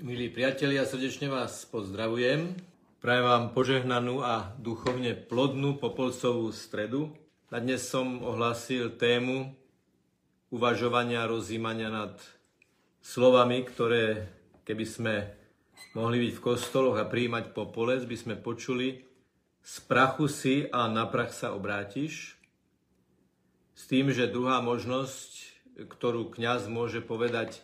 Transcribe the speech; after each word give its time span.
Milí 0.00 0.32
priatelia, 0.32 0.88
srdečne 0.88 1.28
vás 1.28 1.68
pozdravujem. 1.68 2.56
Prajem 3.04 3.20
vám 3.20 3.44
požehnanú 3.52 4.24
a 4.24 4.56
duchovne 4.56 5.12
plodnú 5.12 5.76
popolcovú 5.76 6.48
stredu. 6.56 7.12
Na 7.52 7.60
dnes 7.60 7.84
som 7.84 8.24
ohlásil 8.24 8.96
tému 8.96 9.52
uvažovania, 10.48 11.28
rozímania 11.28 11.92
nad 11.92 12.16
slovami, 13.04 13.60
ktoré 13.60 14.32
keby 14.64 14.84
sme 14.88 15.14
mohli 15.92 16.24
byť 16.24 16.32
v 16.32 16.44
kostoloch 16.48 16.96
a 16.96 17.04
príjmať 17.04 17.52
popolec, 17.52 18.08
by 18.08 18.16
sme 18.16 18.34
počuli 18.40 19.04
z 19.60 19.74
prachu 19.84 20.32
si 20.32 20.64
a 20.72 20.88
na 20.88 21.04
prach 21.12 21.36
sa 21.36 21.52
obrátiš. 21.52 22.40
S 23.76 23.84
tým, 23.84 24.16
že 24.16 24.32
druhá 24.32 24.64
možnosť, 24.64 25.60
ktorú 25.92 26.32
kňaz 26.32 26.72
môže 26.72 27.04
povedať, 27.04 27.60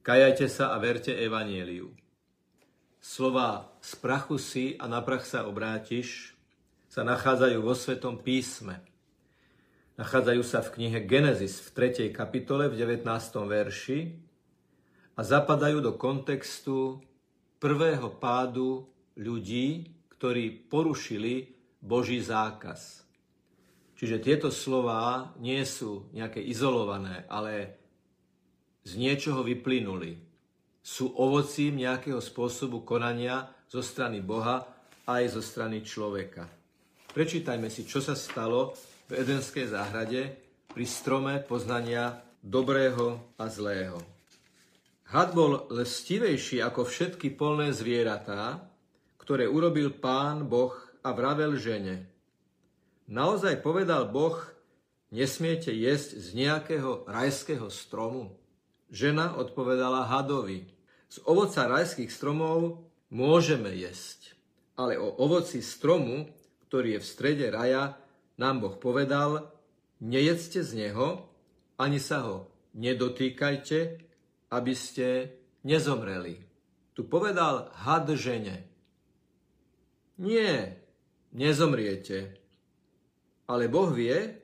Kajajte 0.00 0.48
sa 0.48 0.72
a 0.72 0.80
verte 0.80 1.12
evanieliu. 1.12 1.92
Slova 3.04 3.68
z 3.84 4.00
prachu 4.00 4.40
si 4.40 4.72
a 4.80 4.88
na 4.88 5.04
prach 5.04 5.28
sa 5.28 5.44
obrátiš 5.44 6.32
sa 6.88 7.04
nachádzajú 7.04 7.60
vo 7.60 7.76
Svetom 7.76 8.16
písme. 8.16 8.80
Nachádzajú 10.00 10.40
sa 10.40 10.64
v 10.64 10.72
knihe 10.80 11.04
Genesis 11.04 11.60
v 11.60 11.92
3. 11.92 12.16
kapitole 12.16 12.72
v 12.72 12.80
19. 12.80 13.04
verši 13.44 14.16
a 15.12 15.20
zapadajú 15.20 15.84
do 15.84 15.92
kontextu 16.00 17.04
prvého 17.60 18.08
pádu 18.16 18.88
ľudí, 19.20 19.84
ktorí 20.16 20.64
porušili 20.72 21.52
Boží 21.76 22.24
zákaz. 22.24 23.04
Čiže 24.00 24.16
tieto 24.24 24.48
slova 24.48 25.36
nie 25.36 25.60
sú 25.68 26.08
nejaké 26.16 26.40
izolované, 26.40 27.28
ale 27.28 27.79
z 28.84 28.92
niečoho 28.96 29.44
vyplynuli. 29.44 30.16
Sú 30.80 31.12
ovocím 31.12 31.84
nejakého 31.84 32.18
spôsobu 32.18 32.82
konania 32.84 33.52
zo 33.68 33.84
strany 33.84 34.24
Boha 34.24 34.64
aj 35.04 35.36
zo 35.36 35.42
strany 35.44 35.84
človeka. 35.84 36.48
Prečítajme 37.10 37.66
si, 37.68 37.84
čo 37.84 37.98
sa 37.98 38.14
stalo 38.14 38.72
v 39.10 39.20
Edenskej 39.20 39.70
záhrade 39.74 40.38
pri 40.70 40.86
strome 40.86 41.42
poznania 41.42 42.22
dobrého 42.40 43.34
a 43.36 43.50
zlého. 43.50 43.98
Had 45.10 45.34
bol 45.34 45.66
lestivejší 45.74 46.62
ako 46.62 46.86
všetky 46.86 47.34
polné 47.34 47.74
zvieratá, 47.74 48.62
ktoré 49.18 49.50
urobil 49.50 49.90
pán 49.90 50.46
Boh 50.46 50.72
a 51.02 51.10
vravel 51.10 51.58
žene. 51.58 52.06
Naozaj 53.10 53.58
povedal 53.58 54.06
Boh, 54.06 54.38
nesmiete 55.10 55.74
jesť 55.74 56.14
z 56.14 56.26
nejakého 56.38 57.10
rajského 57.10 57.66
stromu? 57.74 58.39
Žena 58.90 59.38
odpovedala 59.38 60.10
hadovi, 60.10 60.66
z 61.10 61.16
ovoca 61.26 61.66
rajských 61.66 62.10
stromov 62.10 62.86
môžeme 63.10 63.70
jesť, 63.74 64.34
ale 64.78 64.98
o 64.98 65.10
ovoci 65.18 65.62
stromu, 65.62 66.30
ktorý 66.66 66.98
je 66.98 67.00
v 67.02 67.10
strede 67.10 67.46
raja, 67.50 67.98
nám 68.38 68.62
Boh 68.62 68.78
povedal, 68.78 69.50
nejedzte 69.98 70.62
z 70.62 70.86
neho, 70.86 71.26
ani 71.78 71.98
sa 71.98 72.26
ho 72.26 72.50
nedotýkajte, 72.74 73.78
aby 74.54 74.74
ste 74.74 75.34
nezomreli. 75.66 76.38
Tu 76.94 77.06
povedal 77.06 77.70
had 77.74 78.10
žene. 78.14 78.66
Nie, 80.20 80.76
nezomriete. 81.32 82.36
Ale 83.48 83.66
Boh 83.66 83.90
vie, 83.90 84.36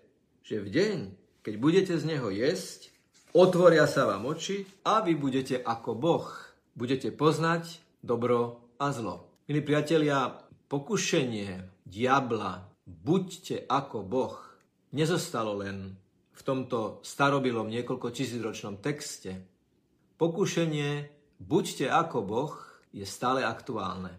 že 0.42 0.62
v 0.62 0.69
deň, 0.72 0.97
keď 1.47 1.55
budete 1.60 1.94
z 1.94 2.05
neho 2.06 2.33
jesť, 2.33 2.95
Otvoria 3.34 3.91
sa 3.91 4.06
vám 4.06 4.28
oči 4.30 4.62
a 4.86 5.02
vy 5.02 5.19
budete 5.19 5.58
ako 5.58 5.98
Boh. 5.98 6.27
Budete 6.77 7.10
poznať 7.10 7.82
dobro 8.05 8.62
a 8.78 8.92
zlo. 8.92 9.27
Milí 9.48 9.64
priatelia, 9.64 10.42
pokušenie 10.70 11.82
diabla, 11.86 12.66
buďte 12.86 13.66
ako 13.66 14.06
Boh, 14.06 14.36
nezostalo 14.94 15.59
len 15.59 15.98
v 16.37 16.41
tomto 16.44 17.00
starobilom 17.00 17.70
niekoľko 17.72 18.12
tisícročnom 18.12 18.78
texte. 18.84 19.41
Pokušenie, 20.20 21.08
buďte 21.41 21.88
ako 21.88 22.19
Boh, 22.22 22.54
je 22.93 23.08
stále 23.08 23.43
aktuálne. 23.43 24.12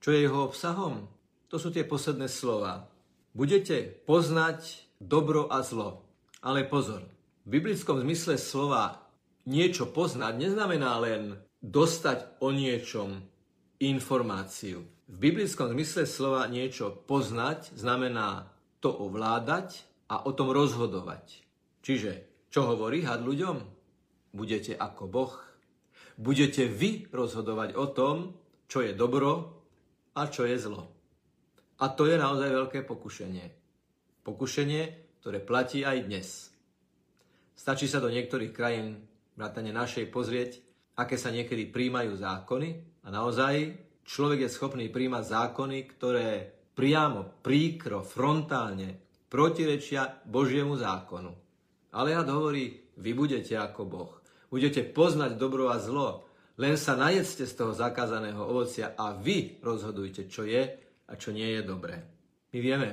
Čo 0.00 0.16
je 0.16 0.24
jeho 0.24 0.48
obsahom? 0.48 1.06
To 1.50 1.58
sú 1.58 1.74
tie 1.74 1.82
posledné 1.82 2.30
slova. 2.30 2.88
Budete 3.34 3.82
poznať 4.06 4.86
dobro 4.98 5.50
a 5.50 5.62
zlo. 5.66 6.06
Ale 6.40 6.64
pozor, 6.64 7.04
v 7.44 7.48
biblickom 7.58 8.00
zmysle 8.04 8.36
slova 8.36 9.10
niečo 9.48 9.88
poznať 9.88 10.36
neznamená 10.36 11.00
len 11.00 11.40
dostať 11.64 12.40
o 12.40 12.52
niečom 12.52 13.20
informáciu. 13.80 14.84
V 15.10 15.16
biblickom 15.16 15.72
zmysle 15.72 16.04
slova 16.06 16.46
niečo 16.46 16.92
poznať 16.92 17.74
znamená 17.74 18.46
to 18.78 18.92
ovládať 18.92 19.82
a 20.12 20.24
o 20.24 20.30
tom 20.36 20.52
rozhodovať. 20.52 21.42
Čiže, 21.80 22.28
čo 22.52 22.68
hovorí 22.68 23.02
had 23.02 23.24
ľuďom? 23.24 23.56
Budete 24.36 24.76
ako 24.76 25.10
Boh. 25.10 25.34
Budete 26.20 26.68
vy 26.68 27.08
rozhodovať 27.10 27.74
o 27.74 27.86
tom, 27.90 28.36
čo 28.70 28.84
je 28.84 28.92
dobro 28.92 29.58
a 30.14 30.28
čo 30.28 30.44
je 30.46 30.60
zlo. 30.60 30.92
A 31.80 31.88
to 31.88 32.04
je 32.04 32.20
naozaj 32.20 32.52
veľké 32.52 32.80
pokušenie. 32.84 33.46
Pokušenie, 34.22 34.82
ktoré 35.24 35.40
platí 35.40 35.80
aj 35.82 35.98
dnes. 36.04 36.49
Stačí 37.60 37.92
sa 37.92 38.00
do 38.00 38.08
niektorých 38.08 38.56
krajín, 38.56 39.04
vrátane 39.36 39.68
našej, 39.68 40.08
pozrieť, 40.08 40.64
aké 40.96 41.20
sa 41.20 41.28
niekedy 41.28 41.68
príjmajú 41.68 42.16
zákony 42.16 42.68
a 43.04 43.12
naozaj 43.12 43.76
človek 44.00 44.48
je 44.48 44.54
schopný 44.56 44.88
príjmať 44.88 45.28
zákony, 45.28 45.84
ktoré 45.92 46.56
priamo, 46.72 47.28
príkro, 47.44 48.00
frontálne 48.00 48.96
protirečia 49.28 50.24
Božiemu 50.24 50.80
zákonu. 50.80 51.36
Ale 51.92 52.16
ja 52.16 52.24
hovorí, 52.24 52.80
vy 52.96 53.12
budete 53.12 53.52
ako 53.60 53.84
Boh. 53.84 54.12
Budete 54.48 54.80
poznať 54.80 55.36
dobro 55.36 55.68
a 55.68 55.76
zlo. 55.76 56.24
Len 56.56 56.80
sa 56.80 56.96
najedzte 56.96 57.44
z 57.44 57.60
toho 57.60 57.76
zakázaného 57.76 58.40
ovocia 58.40 58.96
a 58.96 59.12
vy 59.12 59.60
rozhodujte, 59.60 60.32
čo 60.32 60.48
je 60.48 60.64
a 60.80 61.12
čo 61.12 61.28
nie 61.28 61.60
je 61.60 61.60
dobré. 61.60 62.08
My 62.56 62.58
vieme 62.64 62.88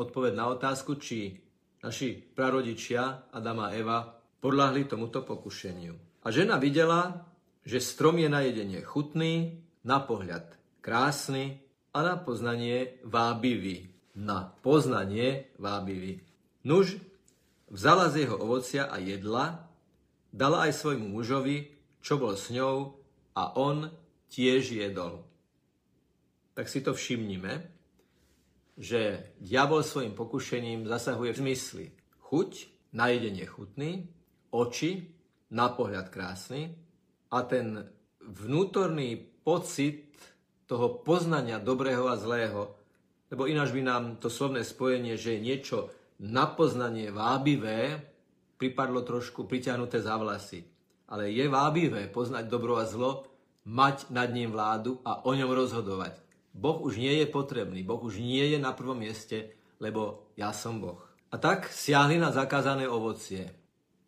odpoveď 0.00 0.32
na 0.32 0.48
otázku, 0.56 0.96
či 0.96 1.45
naši 1.86 2.18
prarodičia 2.18 3.30
Adama 3.30 3.70
a 3.70 3.74
Eva 3.78 4.02
podľahli 4.42 4.90
tomuto 4.90 5.22
pokušeniu. 5.22 5.94
A 6.26 6.34
žena 6.34 6.58
videla, 6.58 7.30
že 7.62 7.78
strom 7.78 8.18
je 8.18 8.26
na 8.26 8.42
jedenie 8.42 8.82
chutný, 8.82 9.62
na 9.86 10.02
pohľad 10.02 10.58
krásny 10.82 11.62
a 11.94 12.02
na 12.02 12.18
poznanie 12.18 12.98
vábivý. 13.06 13.94
Na 14.18 14.50
poznanie 14.66 15.54
vábivý. 15.62 16.26
Nuž 16.66 16.98
vzala 17.70 18.10
z 18.10 18.26
jeho 18.26 18.34
ovocia 18.34 18.90
a 18.90 18.98
jedla, 18.98 19.70
dala 20.34 20.66
aj 20.66 20.74
svojmu 20.74 21.06
mužovi, 21.14 21.70
čo 22.02 22.18
bol 22.18 22.34
s 22.34 22.50
ňou, 22.50 22.98
a 23.38 23.54
on 23.54 23.94
tiež 24.32 24.74
jedol. 24.74 25.22
Tak 26.58 26.66
si 26.66 26.82
to 26.82 26.96
všimnime, 26.96 27.75
že 28.76 29.32
diabol 29.40 29.80
svojim 29.80 30.12
pokušením 30.12 30.84
zasahuje 30.84 31.32
v 31.32 31.40
zmysli 31.40 31.86
chuť, 32.28 32.76
na 32.96 33.12
jedenie 33.12 33.44
chutný, 33.44 34.08
oči, 34.56 35.04
na 35.52 35.68
pohľad 35.68 36.08
krásny 36.08 36.72
a 37.28 37.44
ten 37.44 37.84
vnútorný 38.24 39.20
pocit 39.44 40.08
toho 40.66 41.04
poznania 41.04 41.60
dobrého 41.60 42.08
a 42.08 42.16
zlého, 42.16 42.74
lebo 43.30 43.46
ináč 43.46 43.70
by 43.70 43.82
nám 43.84 44.04
to 44.18 44.32
slovné 44.32 44.64
spojenie, 44.64 45.14
že 45.14 45.36
je 45.36 45.44
niečo 45.44 45.78
na 46.24 46.48
poznanie 46.48 47.12
vábivé, 47.12 48.00
pripadlo 48.56 49.04
trošku 49.04 49.44
priťahnuté 49.44 50.00
za 50.00 50.16
vlasy. 50.16 50.64
Ale 51.06 51.30
je 51.30 51.46
vábivé 51.46 52.10
poznať 52.10 52.50
dobro 52.50 52.80
a 52.80 52.88
zlo, 52.88 53.28
mať 53.66 54.10
nad 54.10 54.30
ním 54.30 54.50
vládu 54.50 54.98
a 55.06 55.22
o 55.26 55.30
ňom 55.34 55.50
rozhodovať. 55.50 56.25
Boh 56.56 56.80
už 56.80 56.96
nie 56.96 57.20
je 57.20 57.28
potrebný, 57.28 57.84
Boh 57.84 58.00
už 58.00 58.16
nie 58.16 58.56
je 58.56 58.56
na 58.56 58.72
prvom 58.72 58.96
mieste, 58.96 59.52
lebo 59.76 60.32
ja 60.40 60.56
som 60.56 60.80
Boh. 60.80 61.04
A 61.28 61.36
tak 61.36 61.68
siahli 61.68 62.16
na 62.16 62.32
zakázané 62.32 62.88
ovocie. 62.88 63.44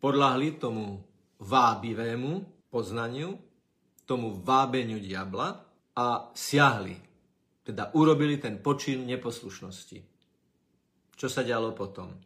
Podľahli 0.01 0.57
tomu 0.57 0.97
vábivému 1.37 2.31
poznaniu, 2.73 3.37
tomu 4.09 4.33
vábeniu 4.41 4.97
diabla 4.97 5.61
a 5.93 6.33
siahli. 6.33 6.97
Teda 7.61 7.93
urobili 7.93 8.41
ten 8.41 8.57
počin 8.65 9.05
neposlušnosti. 9.05 9.99
Čo 11.13 11.27
sa 11.29 11.45
dialo 11.45 11.77
potom? 11.77 12.17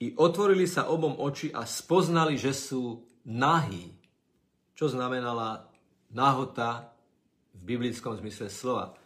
I 0.00 0.16
otvorili 0.16 0.64
sa 0.64 0.88
obom 0.88 1.20
oči 1.20 1.52
a 1.52 1.68
spoznali, 1.68 2.40
že 2.40 2.56
sú 2.56 3.04
nahí. 3.28 3.92
Čo 4.72 4.88
znamenala 4.88 5.68
nahota 6.16 6.96
v 7.52 7.76
biblickom 7.76 8.16
zmysle 8.16 8.48
slova 8.48 8.96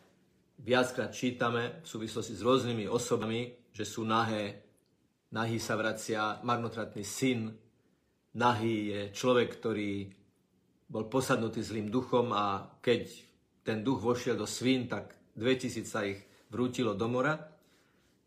viackrát 0.60 1.10
čítame 1.10 1.82
v 1.82 1.86
súvislosti 1.86 2.34
s 2.36 2.42
rôznymi 2.44 2.86
osobami, 2.86 3.54
že 3.74 3.82
sú 3.82 4.06
nahé, 4.06 4.62
nahý 5.34 5.58
sa 5.58 5.74
vracia 5.74 6.38
marnotratný 6.46 7.02
syn, 7.02 7.50
nahý 8.38 8.94
je 8.94 9.00
človek, 9.10 9.48
ktorý 9.58 10.10
bol 10.86 11.10
posadnutý 11.10 11.64
zlým 11.64 11.90
duchom 11.90 12.30
a 12.30 12.78
keď 12.78 13.10
ten 13.64 13.80
duch 13.82 14.04
vošiel 14.04 14.36
do 14.36 14.46
svín, 14.46 14.86
tak 14.86 15.16
2000 15.34 15.82
sa 15.88 16.04
ich 16.06 16.20
vrútilo 16.52 16.94
do 16.94 17.08
mora. 17.10 17.34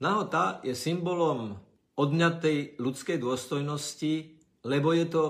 Nahota 0.03 0.59
je 0.65 0.75
symbolom 0.75 1.55
odňatej 1.95 2.77
ľudskej 2.77 3.17
dôstojnosti, 3.17 4.13
lebo 4.67 4.91
je 4.91 5.05
to 5.07 5.23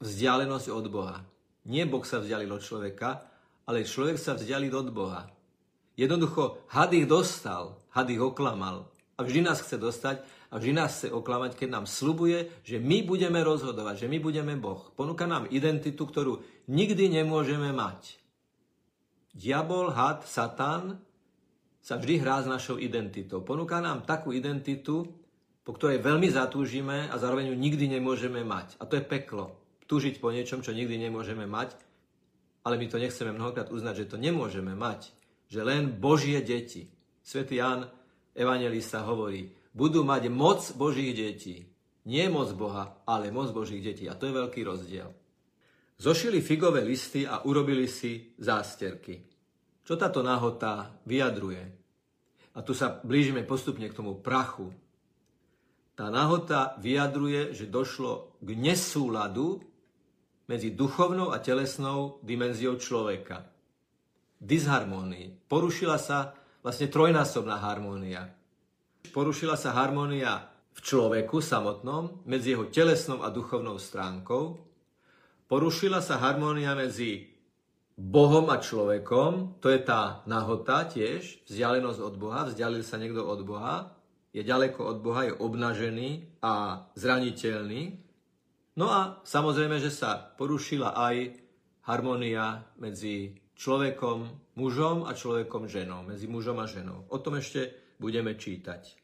vzdialenosť 0.00 0.68
od 0.70 0.86
Boha. 0.88 1.18
Nie 1.64 1.88
Boh 1.88 2.04
sa 2.04 2.20
vzdialil 2.20 2.48
od 2.52 2.62
človeka, 2.62 3.24
ale 3.64 3.88
človek 3.88 4.20
sa 4.20 4.36
vzdialil 4.36 4.72
od 4.72 4.88
Boha. 4.92 5.33
Jednoducho, 5.94 6.58
had 6.74 6.90
ich 6.90 7.06
dostal, 7.06 7.78
had 7.94 8.10
ich 8.10 8.18
oklamal. 8.18 8.90
A 9.14 9.22
vždy 9.22 9.46
nás 9.46 9.62
chce 9.62 9.78
dostať 9.78 10.26
a 10.50 10.58
vždy 10.58 10.72
nás 10.74 10.90
chce 10.90 11.14
oklamať, 11.14 11.54
keď 11.54 11.68
nám 11.70 11.86
slubuje, 11.86 12.50
že 12.66 12.82
my 12.82 13.06
budeme 13.06 13.38
rozhodovať, 13.46 14.06
že 14.06 14.10
my 14.10 14.18
budeme 14.18 14.58
Boh. 14.58 14.90
Ponúka 14.98 15.30
nám 15.30 15.46
identitu, 15.54 16.02
ktorú 16.02 16.42
nikdy 16.66 17.22
nemôžeme 17.22 17.70
mať. 17.70 18.18
Diabol, 19.34 19.94
had, 19.94 20.26
Satan 20.26 20.98
sa 21.78 21.98
vždy 21.98 22.22
hrá 22.22 22.42
s 22.42 22.50
našou 22.50 22.78
identitou. 22.78 23.42
Ponúka 23.42 23.78
nám 23.78 24.02
takú 24.02 24.34
identitu, 24.34 25.06
po 25.62 25.72
ktorej 25.74 26.02
veľmi 26.02 26.30
zatúžime 26.30 27.06
a 27.10 27.14
zároveň 27.18 27.50
ju 27.50 27.56
nikdy 27.58 27.98
nemôžeme 27.98 28.42
mať. 28.42 28.78
A 28.78 28.86
to 28.86 28.98
je 28.98 29.04
peklo. 29.06 29.58
Túžiť 29.86 30.18
po 30.18 30.30
niečom, 30.34 30.62
čo 30.64 30.74
nikdy 30.74 30.96
nemôžeme 30.96 31.44
mať, 31.46 31.76
ale 32.64 32.80
my 32.80 32.86
to 32.88 32.96
nechceme 32.96 33.36
mnohokrát 33.36 33.68
uznať, 33.68 33.94
že 34.04 34.10
to 34.10 34.16
nemôžeme 34.16 34.72
mať. 34.72 35.12
Že 35.54 35.62
len 35.62 35.94
Božie 36.02 36.42
deti. 36.42 36.90
Svetý 37.22 37.62
Ján, 37.62 37.86
evangelista, 38.34 39.06
hovorí, 39.06 39.54
budú 39.70 40.02
mať 40.02 40.26
moc 40.26 40.66
Božích 40.74 41.14
detí. 41.14 41.62
Nie 42.10 42.26
moc 42.26 42.50
Boha, 42.58 42.98
ale 43.06 43.30
moc 43.30 43.54
Božích 43.54 43.78
detí. 43.78 44.10
A 44.10 44.18
to 44.18 44.26
je 44.26 44.34
veľký 44.34 44.66
rozdiel. 44.66 45.14
Zošili 45.94 46.42
figové 46.42 46.82
listy 46.82 47.22
a 47.22 47.46
urobili 47.46 47.86
si 47.86 48.34
zásterky. 48.34 49.22
Čo 49.86 49.94
táto 49.94 50.26
nahota 50.26 50.90
vyjadruje? 51.06 51.62
A 52.54 52.58
tu 52.66 52.74
sa 52.74 52.98
blížime 53.06 53.46
postupne 53.46 53.86
k 53.86 53.94
tomu 53.94 54.18
prachu. 54.18 54.74
Tá 55.94 56.10
nahota 56.10 56.74
vyjadruje, 56.82 57.54
že 57.54 57.70
došlo 57.70 58.42
k 58.42 58.58
nesúladu 58.58 59.62
medzi 60.50 60.74
duchovnou 60.74 61.30
a 61.30 61.38
telesnou 61.38 62.18
dimenziou 62.26 62.74
človeka. 62.74 63.53
Disharmónii. 64.40 65.46
Porušila 65.50 65.98
sa 65.98 66.34
vlastne 66.64 66.90
trojnásobná 66.90 67.60
harmónia. 67.60 68.32
Porušila 69.12 69.54
sa 69.54 69.76
harmónia 69.76 70.50
v 70.74 70.80
človeku 70.82 71.38
samotnom, 71.38 72.24
medzi 72.26 72.56
jeho 72.56 72.66
telesnou 72.66 73.22
a 73.22 73.30
duchovnou 73.30 73.78
stránkou, 73.78 74.64
Porušila 75.44 76.00
sa 76.00 76.16
harmónia 76.24 76.72
medzi 76.72 77.28
Bohom 77.94 78.48
a 78.48 78.58
človekom, 78.58 79.60
to 79.60 79.68
je 79.68 79.80
tá 79.84 80.24
nahota 80.24 80.88
tiež, 80.88 81.44
vzdialenosť 81.46 82.00
od 82.00 82.14
Boha, 82.16 82.48
vzdialil 82.48 82.80
sa 82.80 82.96
niekto 82.96 83.22
od 83.22 83.44
Boha, 83.44 83.92
je 84.34 84.40
ďaleko 84.40 84.80
od 84.82 84.98
Boha, 85.04 85.28
je 85.28 85.36
obnažený 85.36 86.40
a 86.42 86.82
zraniteľný. 86.96 88.02
No 88.74 88.90
a 88.90 89.22
samozrejme, 89.22 89.78
že 89.78 89.94
sa 89.94 90.16
porušila 90.16 90.96
aj 90.96 91.38
harmónia 91.86 92.66
medzi 92.80 93.36
človekom, 93.54 94.30
mužom 94.58 95.06
a 95.06 95.14
človekom, 95.14 95.70
ženou, 95.70 96.06
medzi 96.06 96.26
mužom 96.26 96.58
a 96.58 96.66
ženou. 96.66 97.06
O 97.10 97.18
tom 97.18 97.38
ešte 97.38 97.74
budeme 97.98 98.34
čítať. 98.34 98.98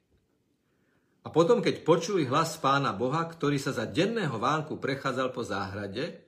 A 1.21 1.29
potom, 1.29 1.61
keď 1.61 1.85
počuli 1.85 2.25
hlas 2.25 2.57
pána 2.57 2.97
Boha, 2.97 3.23
ktorý 3.29 3.61
sa 3.61 3.77
za 3.77 3.85
denného 3.85 4.41
vánku 4.41 4.81
prechádzal 4.81 5.29
po 5.37 5.45
záhrade, 5.45 6.25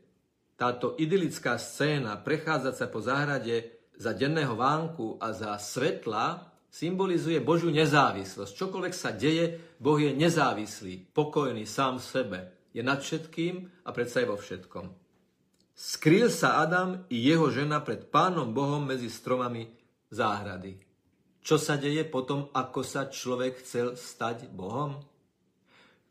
táto 0.55 0.95
idylická 1.01 1.57
scéna 1.57 2.21
prechádzať 2.21 2.75
sa 2.77 2.87
po 2.93 3.01
záhrade 3.01 3.73
za 3.97 4.13
denného 4.13 4.53
vánku 4.53 5.17
a 5.19 5.33
za 5.33 5.57
svetla 5.57 6.53
symbolizuje 6.69 7.41
Božiu 7.41 7.73
nezávislosť. 7.73 8.53
Čokoľvek 8.53 8.95
sa 8.95 9.17
deje, 9.17 9.77
Boh 9.81 9.97
je 9.97 10.13
nezávislý, 10.13 11.09
pokojný 11.13 11.65
sám 11.65 11.99
v 11.99 12.05
sebe. 12.05 12.39
Je 12.73 12.81
nad 12.85 13.01
všetkým 13.01 13.85
a 13.85 13.91
predsa 13.93 14.25
je 14.25 14.31
vo 14.31 14.37
všetkom. 14.37 15.02
Skryl 15.73 16.29
sa 16.29 16.61
Adam 16.61 17.09
i 17.09 17.17
jeho 17.17 17.49
žena 17.49 17.81
pred 17.81 18.05
pánom 18.13 18.53
Bohom 18.53 18.85
medzi 18.85 19.09
stromami 19.09 19.73
záhrady. 20.13 20.77
Čo 21.43 21.59
sa 21.59 21.75
deje 21.81 22.07
potom, 22.07 22.53
ako 22.55 22.81
sa 22.87 23.09
človek 23.09 23.65
chcel 23.65 23.99
stať 23.99 24.53
Bohom? 24.53 25.01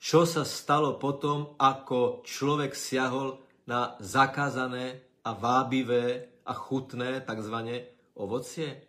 Čo 0.01 0.25
sa 0.25 0.41
stalo 0.43 0.97
potom, 0.97 1.55
ako 1.61 2.25
človek 2.25 2.73
siahol 2.73 3.37
na 3.69 3.95
zakázané 4.01 5.05
a 5.21 5.37
vábivé 5.37 6.35
a 6.41 6.57
chutné 6.57 7.21
tzv. 7.21 7.57
ovocie? 8.17 8.81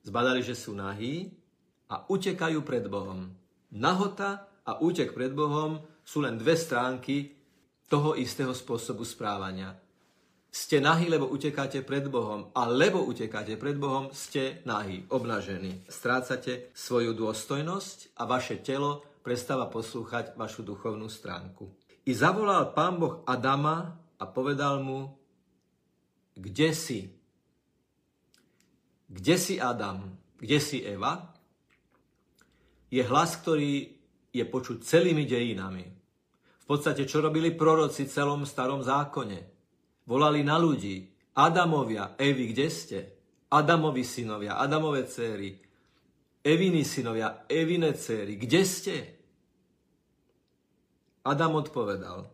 Zbadali, 0.00 0.40
že 0.40 0.56
sú 0.56 0.72
nahí 0.72 1.28
a 1.92 2.08
utekajú 2.08 2.64
pred 2.64 2.88
Bohom. 2.88 3.28
Nahota 3.76 4.48
a 4.64 4.80
útek 4.80 5.12
pred 5.12 5.36
Bohom 5.36 5.84
sú 6.00 6.24
len 6.24 6.40
dve 6.40 6.56
stránky 6.56 7.39
toho 7.90 8.14
istého 8.14 8.54
spôsobu 8.54 9.02
správania. 9.02 9.74
Ste 10.50 10.78
nahí, 10.78 11.10
lebo 11.10 11.26
utekáte 11.26 11.82
pred 11.82 12.06
Bohom. 12.06 12.54
A 12.54 12.70
lebo 12.70 13.02
utekáte 13.02 13.58
pred 13.58 13.74
Bohom, 13.74 14.14
ste 14.14 14.62
nahí, 14.62 15.06
obnažení. 15.10 15.82
Strácate 15.90 16.70
svoju 16.70 17.18
dôstojnosť 17.18 18.14
a 18.18 18.30
vaše 18.30 18.62
telo 18.62 19.02
prestáva 19.26 19.66
poslúchať 19.66 20.38
vašu 20.38 20.62
duchovnú 20.62 21.10
stránku. 21.10 21.70
I 22.06 22.14
zavolal 22.14 22.70
pán 22.74 22.98
Boh 22.98 23.26
Adama 23.26 23.94
a 24.18 24.24
povedal 24.26 24.82
mu, 24.82 25.10
kde 26.34 26.70
si? 26.74 27.10
Kde 29.10 29.34
si 29.38 29.58
Adam? 29.58 30.14
Kde 30.38 30.58
si 30.62 30.82
Eva? 30.82 31.30
Je 32.90 33.02
hlas, 33.02 33.38
ktorý 33.38 33.98
je 34.30 34.44
počuť 34.46 34.82
celými 34.82 35.26
dejinami. 35.26 35.99
Podstate, 36.70 37.02
čo 37.02 37.18
robili 37.18 37.50
proroci 37.50 38.06
v 38.06 38.14
celom 38.14 38.46
starom 38.46 38.78
zákone? 38.78 39.42
Volali 40.06 40.46
na 40.46 40.54
ľudí. 40.54 41.02
Adamovia, 41.34 42.14
Evi, 42.14 42.54
kde 42.54 42.70
ste? 42.70 42.98
Adamovi 43.50 44.06
synovia, 44.06 44.54
Adamove 44.54 45.02
céry, 45.10 45.50
Eviny 46.46 46.86
synovia, 46.86 47.42
Evine 47.50 47.90
céry, 47.98 48.38
kde 48.38 48.62
ste? 48.62 48.94
Adam 51.26 51.58
odpovedal, 51.58 52.30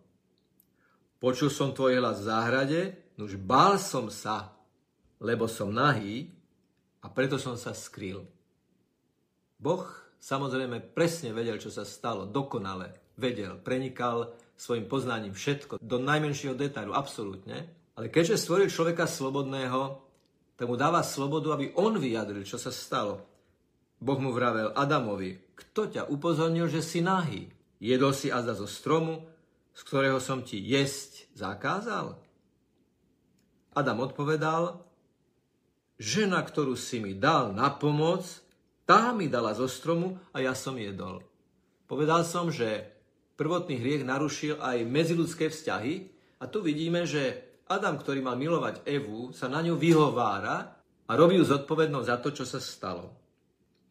počul 1.17 1.49
som 1.49 1.73
tvoj 1.73 1.97
hlas 1.97 2.21
v 2.21 2.29
záhrade, 2.29 2.81
nuž 3.17 3.41
bál 3.41 3.81
som 3.81 4.13
sa, 4.13 4.53
lebo 5.17 5.49
som 5.49 5.73
nahý 5.73 6.29
a 7.01 7.09
preto 7.09 7.41
som 7.41 7.57
sa 7.57 7.73
skrýl. 7.73 8.29
Boh 9.57 9.89
samozrejme 10.21 10.93
presne 10.93 11.33
vedel, 11.33 11.57
čo 11.57 11.73
sa 11.73 11.89
stalo, 11.89 12.29
dokonale 12.29 13.06
vedel, 13.17 13.59
prenikal 13.61 14.37
svojim 14.57 14.89
poznaním 14.89 15.37
všetko, 15.37 15.81
do 15.81 15.97
najmenšieho 16.01 16.57
detailu, 16.57 16.97
absolútne. 16.97 17.69
Ale 17.97 18.13
keďže 18.13 18.41
stvoril 18.41 18.69
človeka 18.69 19.09
slobodného, 19.09 20.01
tak 20.57 20.65
mu 20.69 20.77
dáva 20.77 21.05
slobodu, 21.05 21.53
aby 21.57 21.73
on 21.77 22.01
vyjadril, 22.01 22.45
čo 22.45 22.57
sa 22.57 22.73
stalo. 22.73 23.25
Boh 24.01 24.21
mu 24.21 24.33
vravel 24.33 24.73
Adamovi, 24.77 25.37
kto 25.57 25.89
ťa 25.89 26.03
upozornil, 26.13 26.69
že 26.69 26.85
si 26.85 27.01
nahý? 27.01 27.49
Jedol 27.81 28.13
si 28.17 28.33
azda 28.33 28.57
zo 28.57 28.69
stromu, 28.69 29.25
z 29.77 29.81
ktorého 29.85 30.21
som 30.21 30.41
ti 30.41 30.61
jesť 30.61 31.29
zakázal? 31.37 32.17
Adam 33.77 33.99
odpovedal, 34.01 34.81
žena, 36.01 36.41
ktorú 36.41 36.77
si 36.77 37.01
mi 37.01 37.13
dal 37.13 37.53
na 37.53 37.69
pomoc, 37.69 38.25
tá 38.89 39.13
mi 39.13 39.29
dala 39.29 39.53
zo 39.53 39.69
stromu 39.69 40.17
a 40.33 40.41
ja 40.41 40.57
som 40.57 40.81
jedol. 40.81 41.21
Povedal 41.85 42.25
som, 42.25 42.49
že 42.49 42.96
prvotný 43.37 43.77
hriech 43.79 44.03
narušil 44.03 44.59
aj 44.59 44.89
medziludské 44.89 45.53
vzťahy 45.53 45.95
a 46.41 46.45
tu 46.49 46.65
vidíme, 46.65 47.05
že 47.05 47.47
Adam, 47.69 48.01
ktorý 48.01 48.25
mal 48.25 48.41
milovať 48.41 48.83
Evu, 48.89 49.31
sa 49.37 49.47
na 49.47 49.61
ňu 49.61 49.77
vyhovára 49.77 50.57
a 51.07 51.13
robí 51.15 51.39
ju 51.39 51.45
zodpovednou 51.45 52.03
za 52.03 52.19
to, 52.19 52.33
čo 52.33 52.49
sa 52.49 52.59
stalo. 52.59 53.13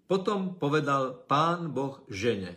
Potom 0.06 0.58
povedal 0.58 1.25
pán 1.25 1.74
Boh 1.74 2.06
žene, 2.12 2.54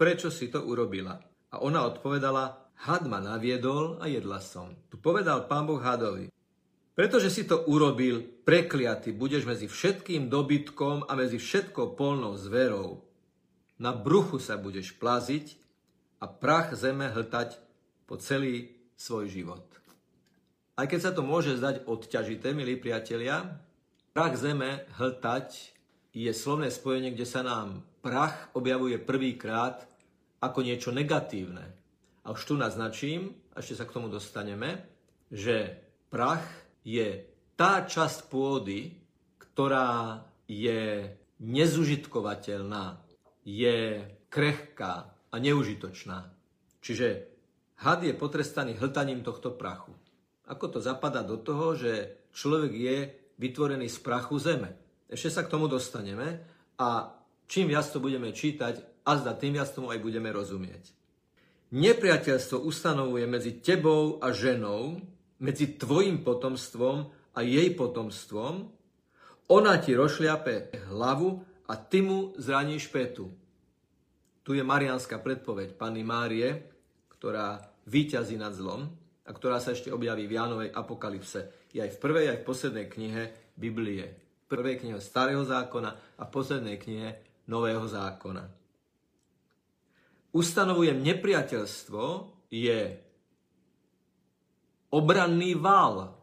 prečo 0.00 0.32
si 0.32 0.48
to 0.48 0.64
urobila? 0.64 1.20
A 1.52 1.60
ona 1.60 1.84
odpovedala, 1.84 2.72
had 2.88 3.04
ma 3.08 3.20
naviedol 3.20 4.00
a 4.00 4.08
jedla 4.08 4.40
som. 4.40 4.72
Tu 4.88 5.00
povedal 5.00 5.44
pán 5.48 5.68
Boh 5.68 5.80
hadovi, 5.80 6.32
pretože 6.96 7.28
si 7.28 7.44
to 7.44 7.68
urobil, 7.68 8.24
prekliaty 8.48 9.12
budeš 9.12 9.44
medzi 9.44 9.68
všetkým 9.68 10.32
dobytkom 10.32 11.04
a 11.04 11.12
medzi 11.12 11.36
všetkou 11.36 11.92
polnou 11.92 12.32
zverou. 12.40 13.04
Na 13.76 13.92
bruchu 13.92 14.40
sa 14.40 14.56
budeš 14.56 14.96
plaziť 14.96 15.65
a 16.20 16.24
prach 16.26 16.72
zeme 16.76 17.08
hltať 17.12 17.58
po 18.08 18.16
celý 18.16 18.72
svoj 18.96 19.28
život. 19.28 19.64
Aj 20.76 20.84
keď 20.84 21.00
sa 21.00 21.12
to 21.12 21.24
môže 21.24 21.56
zdať 21.56 21.88
odťažité, 21.88 22.52
milí 22.52 22.76
priatelia, 22.76 23.60
prach 24.12 24.36
zeme 24.36 24.84
hltať 25.00 25.72
je 26.16 26.32
slovné 26.32 26.72
spojenie, 26.72 27.12
kde 27.12 27.28
sa 27.28 27.44
nám 27.44 27.84
prach 28.04 28.52
objavuje 28.56 28.96
prvýkrát 29.00 29.84
ako 30.40 30.60
niečo 30.62 30.92
negatívne. 30.92 31.64
A 32.24 32.32
už 32.36 32.42
tu 32.44 32.54
naznačím, 32.58 33.32
a 33.56 33.64
ešte 33.64 33.80
sa 33.80 33.84
k 33.88 33.94
tomu 33.96 34.12
dostaneme, 34.12 34.84
že 35.32 35.86
Prach 36.06 36.46
je 36.86 37.24
tá 37.58 37.82
časť 37.82 38.30
pôdy, 38.30 38.94
ktorá 39.42 40.22
je 40.46 41.10
nezužitkovateľná, 41.42 43.00
je 43.42 44.06
krehká 44.30 45.15
a 45.36 45.42
neužitočná. 45.42 46.32
Čiže 46.80 47.28
had 47.84 48.00
je 48.00 48.16
potrestaný 48.16 48.80
hltaním 48.80 49.20
tohto 49.20 49.52
prachu. 49.52 49.92
Ako 50.48 50.72
to 50.72 50.78
zapadá 50.80 51.20
do 51.20 51.36
toho, 51.36 51.76
že 51.76 52.24
človek 52.32 52.72
je 52.72 52.96
vytvorený 53.36 53.92
z 53.92 53.98
prachu 54.00 54.40
zeme. 54.40 54.72
Ešte 55.12 55.28
sa 55.28 55.44
k 55.44 55.52
tomu 55.52 55.68
dostaneme 55.68 56.40
a 56.80 57.12
čím 57.44 57.68
viac 57.68 57.84
to 57.92 58.00
budeme 58.00 58.32
čítať, 58.32 58.96
a 59.06 59.10
zda 59.22 59.38
tým 59.38 59.54
viac 59.54 59.70
tomu 59.70 59.94
aj 59.94 60.02
budeme 60.02 60.34
rozumieť. 60.34 60.90
Nepriateľstvo 61.70 62.62
ustanovuje 62.66 63.26
medzi 63.30 63.62
tebou 63.62 64.18
a 64.18 64.34
ženou, 64.34 64.98
medzi 65.38 65.78
tvojim 65.78 66.26
potomstvom 66.26 67.06
a 67.36 67.38
jej 67.42 67.70
potomstvom, 67.74 68.66
ona 69.46 69.78
ti 69.78 69.94
rošliape 69.94 70.74
hlavu 70.90 71.38
a 71.70 71.78
ty 71.78 72.02
mu 72.02 72.34
zraníš 72.34 72.90
petu. 72.90 73.30
Tu 74.46 74.54
je 74.54 74.62
marianská 74.62 75.18
predpoveď 75.18 75.74
Panny 75.74 76.06
Márie, 76.06 76.70
ktorá 77.10 77.58
výťazí 77.90 78.38
nad 78.38 78.54
zlom 78.54 78.86
a 79.26 79.34
ktorá 79.34 79.58
sa 79.58 79.74
ešte 79.74 79.90
objaví 79.90 80.30
v 80.30 80.38
Jánovej 80.38 80.70
apokalypse. 80.70 81.66
Je 81.74 81.82
aj 81.82 81.98
v 81.98 81.98
prvej, 81.98 82.26
aj 82.30 82.38
v 82.38 82.46
poslednej 82.46 82.86
knihe 82.86 83.22
Biblie. 83.58 84.06
V 84.46 84.54
prvej 84.54 84.78
knihe 84.78 85.02
Starého 85.02 85.42
zákona 85.42 85.90
a 86.14 86.22
v 86.22 86.30
poslednej 86.30 86.78
knihe 86.78 87.18
Nového 87.50 87.90
zákona. 87.90 88.46
Ustanovujem 90.30 91.02
nepriateľstvo 91.02 92.04
je 92.46 93.02
obranný 94.94 95.58
val 95.58 96.22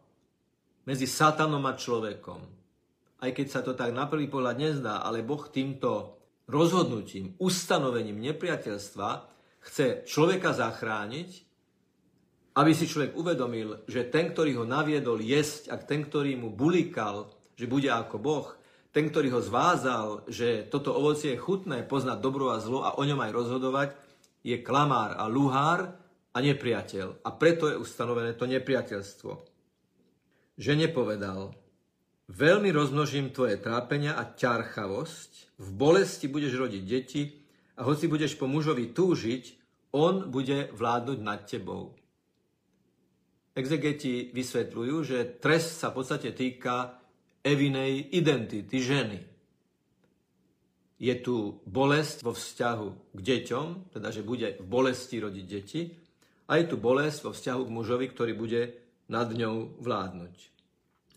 medzi 0.88 1.04
satanom 1.04 1.60
a 1.68 1.76
človekom. 1.76 2.40
Aj 3.20 3.30
keď 3.36 3.46
sa 3.52 3.60
to 3.60 3.76
tak 3.76 3.92
na 3.92 4.08
prvý 4.08 4.32
pohľad 4.32 4.56
nezdá, 4.56 5.04
ale 5.04 5.20
Boh 5.20 5.44
týmto 5.52 6.13
rozhodnutím, 6.48 7.36
ustanovením 7.40 8.20
nepriateľstva 8.20 9.08
chce 9.64 10.04
človeka 10.04 10.52
zachrániť, 10.52 11.30
aby 12.54 12.70
si 12.70 12.86
človek 12.86 13.18
uvedomil, 13.18 13.82
že 13.90 14.06
ten, 14.06 14.30
ktorý 14.30 14.62
ho 14.62 14.64
naviedol 14.68 15.18
jesť 15.18 15.74
a 15.74 15.76
ten, 15.80 16.06
ktorý 16.06 16.38
mu 16.38 16.54
bulikal, 16.54 17.32
že 17.58 17.66
bude 17.66 17.90
ako 17.90 18.16
Boh, 18.22 18.46
ten, 18.94 19.10
ktorý 19.10 19.34
ho 19.34 19.40
zvázal, 19.42 20.30
že 20.30 20.70
toto 20.70 20.94
ovocie 20.94 21.34
je 21.34 21.42
chutné, 21.42 21.82
poznať 21.82 22.22
dobro 22.22 22.54
a 22.54 22.62
zlo 22.62 22.86
a 22.86 22.94
o 22.94 23.02
ňom 23.02 23.18
aj 23.18 23.32
rozhodovať, 23.34 23.88
je 24.46 24.60
klamár 24.62 25.18
a 25.18 25.26
luhár 25.26 25.98
a 26.30 26.38
nepriateľ. 26.38 27.26
A 27.26 27.34
preto 27.34 27.66
je 27.66 27.80
ustanovené 27.80 28.38
to 28.38 28.46
nepriateľstvo 28.46 29.54
že 30.54 30.78
nepovedal, 30.78 31.54
veľmi 32.28 32.70
rozmnožím 32.72 33.32
tvoje 33.34 33.60
trápenia 33.60 34.16
a 34.16 34.24
ťarchavosť, 34.28 35.60
v 35.60 35.68
bolesti 35.74 36.26
budeš 36.26 36.56
rodiť 36.56 36.82
deti 36.82 37.22
a 37.78 37.86
hoci 37.86 38.08
budeš 38.08 38.34
po 38.40 38.48
mužovi 38.48 38.90
túžiť, 38.90 39.44
on 39.94 40.30
bude 40.30 40.74
vládnuť 40.74 41.18
nad 41.22 41.46
tebou. 41.46 41.94
Exegeti 43.54 44.34
vysvetľujú, 44.34 44.96
že 45.06 45.18
trest 45.38 45.78
sa 45.78 45.94
v 45.94 46.02
podstate 46.02 46.34
týka 46.34 46.98
evinej 47.46 48.10
identity 48.10 48.82
ženy. 48.82 49.20
Je 50.98 51.14
tu 51.22 51.62
bolesť 51.62 52.26
vo 52.26 52.34
vzťahu 52.34 53.14
k 53.14 53.20
deťom, 53.20 53.94
teda 53.94 54.08
že 54.10 54.26
bude 54.26 54.58
v 54.58 54.66
bolesti 54.66 55.22
rodiť 55.22 55.46
deti, 55.46 55.82
a 56.44 56.60
je 56.60 56.64
tu 56.68 56.76
bolesť 56.76 57.24
vo 57.24 57.30
vzťahu 57.32 57.60
k 57.64 57.74
mužovi, 57.74 58.06
ktorý 58.10 58.32
bude 58.36 58.62
nad 59.08 59.28
ňou 59.30 59.80
vládnuť. 59.80 60.53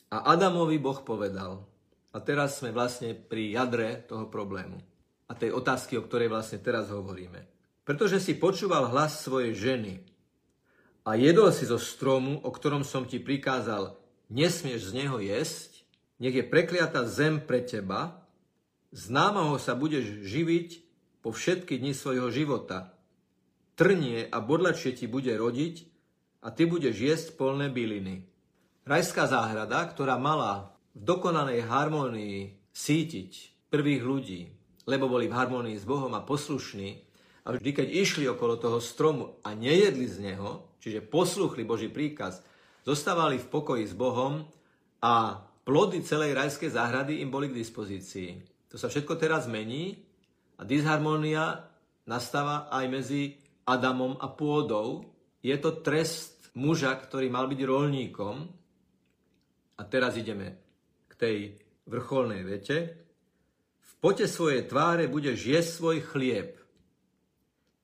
A 0.07 0.31
Adamovi 0.31 0.79
Boh 0.79 1.03
povedal, 1.03 1.67
a 2.15 2.17
teraz 2.23 2.63
sme 2.63 2.71
vlastne 2.71 3.13
pri 3.13 3.53
jadre 3.53 4.07
toho 4.07 4.25
problému 4.31 4.79
a 5.27 5.35
tej 5.35 5.51
otázky, 5.51 5.99
o 5.99 6.05
ktorej 6.07 6.31
vlastne 6.31 6.57
teraz 6.63 6.89
hovoríme. 6.89 7.45
Pretože 7.83 8.23
si 8.23 8.39
počúval 8.39 8.89
hlas 8.89 9.21
svojej 9.21 9.53
ženy 9.53 9.93
a 11.03 11.15
jedol 11.19 11.51
si 11.51 11.67
zo 11.67 11.79
stromu, 11.79 12.39
o 12.41 12.49
ktorom 12.51 12.87
som 12.87 13.07
ti 13.07 13.19
prikázal, 13.19 13.95
nesmieš 14.31 14.91
z 14.91 15.03
neho 15.03 15.19
jesť, 15.19 15.83
nech 16.19 16.35
je 16.35 16.43
prekliata 16.43 17.05
zem 17.07 17.43
pre 17.43 17.63
teba, 17.63 18.23
známaho 18.95 19.59
sa 19.59 19.77
budeš 19.77 20.23
živiť 20.25 20.69
po 21.21 21.35
všetky 21.35 21.79
dni 21.79 21.93
svojho 21.93 22.31
života. 22.31 22.95
Trnie 23.77 24.25
a 24.25 24.37
bodlačie 24.41 24.95
ti 24.95 25.05
bude 25.05 25.31
rodiť 25.37 25.85
a 26.41 26.49
ty 26.49 26.65
budeš 26.65 26.95
jesť 26.97 27.27
polné 27.37 27.69
byliny. 27.69 28.25
Rajská 28.87 29.27
záhrada, 29.27 29.83
ktorá 29.83 30.15
mala 30.15 30.71
v 30.95 31.03
dokonanej 31.03 31.67
harmónii 31.67 32.71
sítiť 32.71 33.31
prvých 33.67 33.99
ľudí, 33.99 34.41
lebo 34.87 35.11
boli 35.11 35.27
v 35.27 35.35
harmónii 35.35 35.75
s 35.75 35.83
Bohom 35.83 36.15
a 36.15 36.23
poslušní, 36.23 37.03
a 37.43 37.51
vždy, 37.51 37.75
keď 37.75 37.87
išli 37.91 38.31
okolo 38.31 38.55
toho 38.55 38.79
stromu 38.79 39.43
a 39.43 39.51
nejedli 39.51 40.07
z 40.07 40.23
neho, 40.23 40.71
čiže 40.79 41.03
posluchli 41.03 41.67
Boží 41.67 41.91
príkaz, 41.91 42.39
zostávali 42.87 43.39
v 43.39 43.47
pokoji 43.51 43.87
s 43.87 43.95
Bohom 43.95 44.47
a 45.03 45.43
plody 45.67 45.99
celej 46.03 46.35
rajskej 46.35 46.71
záhrady 46.71 47.19
im 47.19 47.27
boli 47.27 47.51
k 47.51 47.59
dispozícii. 47.59 48.39
To 48.71 48.79
sa 48.79 48.87
všetko 48.87 49.19
teraz 49.19 49.51
mení 49.51 49.99
a 50.55 50.63
disharmónia 50.63 51.67
nastáva 52.07 52.71
aj 52.71 52.85
medzi 52.87 53.35
Adamom 53.67 54.15
a 54.15 54.31
pôdou. 54.31 55.11
Je 55.43 55.55
to 55.59 55.83
trest 55.83 56.55
muža, 56.55 56.95
ktorý 56.95 57.27
mal 57.27 57.51
byť 57.51 57.59
rolníkom. 57.67 58.56
A 59.77 59.81
teraz 59.85 60.17
ideme 60.17 60.57
k 61.05 61.13
tej 61.13 61.37
vrcholnej 61.85 62.41
vete. 62.43 62.77
V 63.79 63.91
pote 64.01 64.25
svojej 64.25 64.65
tváre 64.65 65.05
budeš 65.05 65.45
jesť 65.45 65.71
svoj 65.77 65.97
chlieb, 66.03 66.57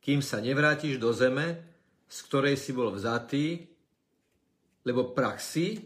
kým 0.04 0.20
sa 0.20 0.44
nevrátiš 0.44 1.00
do 1.00 1.16
zeme, 1.16 1.64
z 2.10 2.18
ktorej 2.28 2.60
si 2.60 2.76
bol 2.76 2.92
vzatý, 2.92 3.66
lebo 4.84 5.16
prach 5.16 5.40
si 5.40 5.80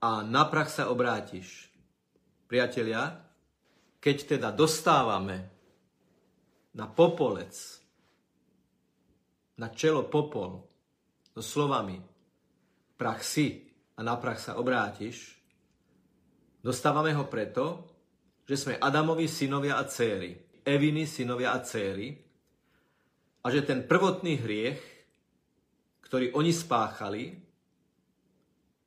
a 0.00 0.24
na 0.24 0.48
prach 0.48 0.72
sa 0.72 0.88
obrátiš. 0.88 1.68
Priatelia, 2.48 3.20
keď 4.00 4.36
teda 4.36 4.48
dostávame 4.52 5.48
na 6.74 6.88
popolec, 6.88 7.54
na 9.60 9.70
čelo 9.70 10.08
popol, 10.10 10.64
so 11.34 11.42
slovami 11.42 11.98
prach 12.94 13.26
si 13.26 13.73
a 13.94 14.00
na 14.02 14.14
prach 14.18 14.42
sa 14.42 14.58
obrátiš, 14.58 15.38
dostávame 16.58 17.14
ho 17.14 17.30
preto, 17.30 17.86
že 18.44 18.58
sme 18.58 18.74
Adamovi 18.76 19.30
synovia 19.30 19.78
a 19.80 19.84
céry, 19.86 20.36
Eviny 20.64 21.04
synovia 21.04 21.52
a 21.52 21.60
céry 21.60 22.16
a 23.44 23.46
že 23.52 23.60
ten 23.62 23.84
prvotný 23.84 24.40
hriech, 24.40 24.80
ktorý 26.08 26.32
oni 26.32 26.52
spáchali, 26.52 27.24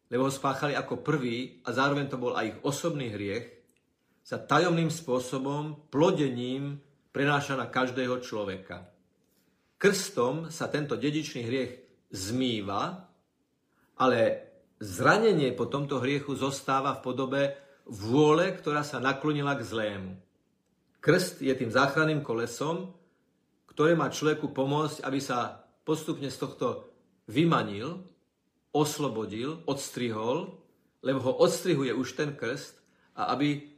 lebo 0.10 0.26
ho 0.26 0.34
spáchali 0.34 0.74
ako 0.74 1.04
prvý 1.04 1.62
a 1.68 1.70
zároveň 1.76 2.08
to 2.10 2.18
bol 2.18 2.34
aj 2.34 2.46
ich 2.56 2.58
osobný 2.64 3.12
hriech, 3.14 3.46
sa 4.24 4.42
tajomným 4.42 4.92
spôsobom, 4.92 5.88
plodením 5.88 6.84
prenáša 7.16 7.56
na 7.56 7.70
každého 7.72 8.20
človeka. 8.20 8.92
Krstom 9.78 10.50
sa 10.50 10.68
tento 10.68 10.98
dedičný 10.98 11.42
hriech 11.46 11.74
zmýva, 12.12 13.08
ale 14.02 14.47
zranenie 14.78 15.54
po 15.54 15.66
tomto 15.66 16.02
hriechu 16.02 16.38
zostáva 16.38 16.98
v 16.98 17.04
podobe 17.04 17.42
vôle, 17.88 18.54
ktorá 18.54 18.84
sa 18.84 19.02
naklonila 19.02 19.56
k 19.58 19.66
zlému. 19.66 20.12
Krst 21.02 21.42
je 21.42 21.54
tým 21.56 21.72
záchranným 21.72 22.22
kolesom, 22.22 22.94
ktoré 23.72 23.94
má 23.94 24.10
človeku 24.10 24.52
pomôcť, 24.52 25.06
aby 25.06 25.20
sa 25.22 25.64
postupne 25.86 26.28
z 26.28 26.38
tohto 26.38 26.90
vymanil, 27.30 28.04
oslobodil, 28.74 29.64
odstrihol, 29.70 30.58
lebo 31.06 31.20
ho 31.24 31.34
odstrihuje 31.40 31.94
už 31.94 32.18
ten 32.18 32.34
krst 32.36 32.76
a 33.16 33.32
aby, 33.38 33.70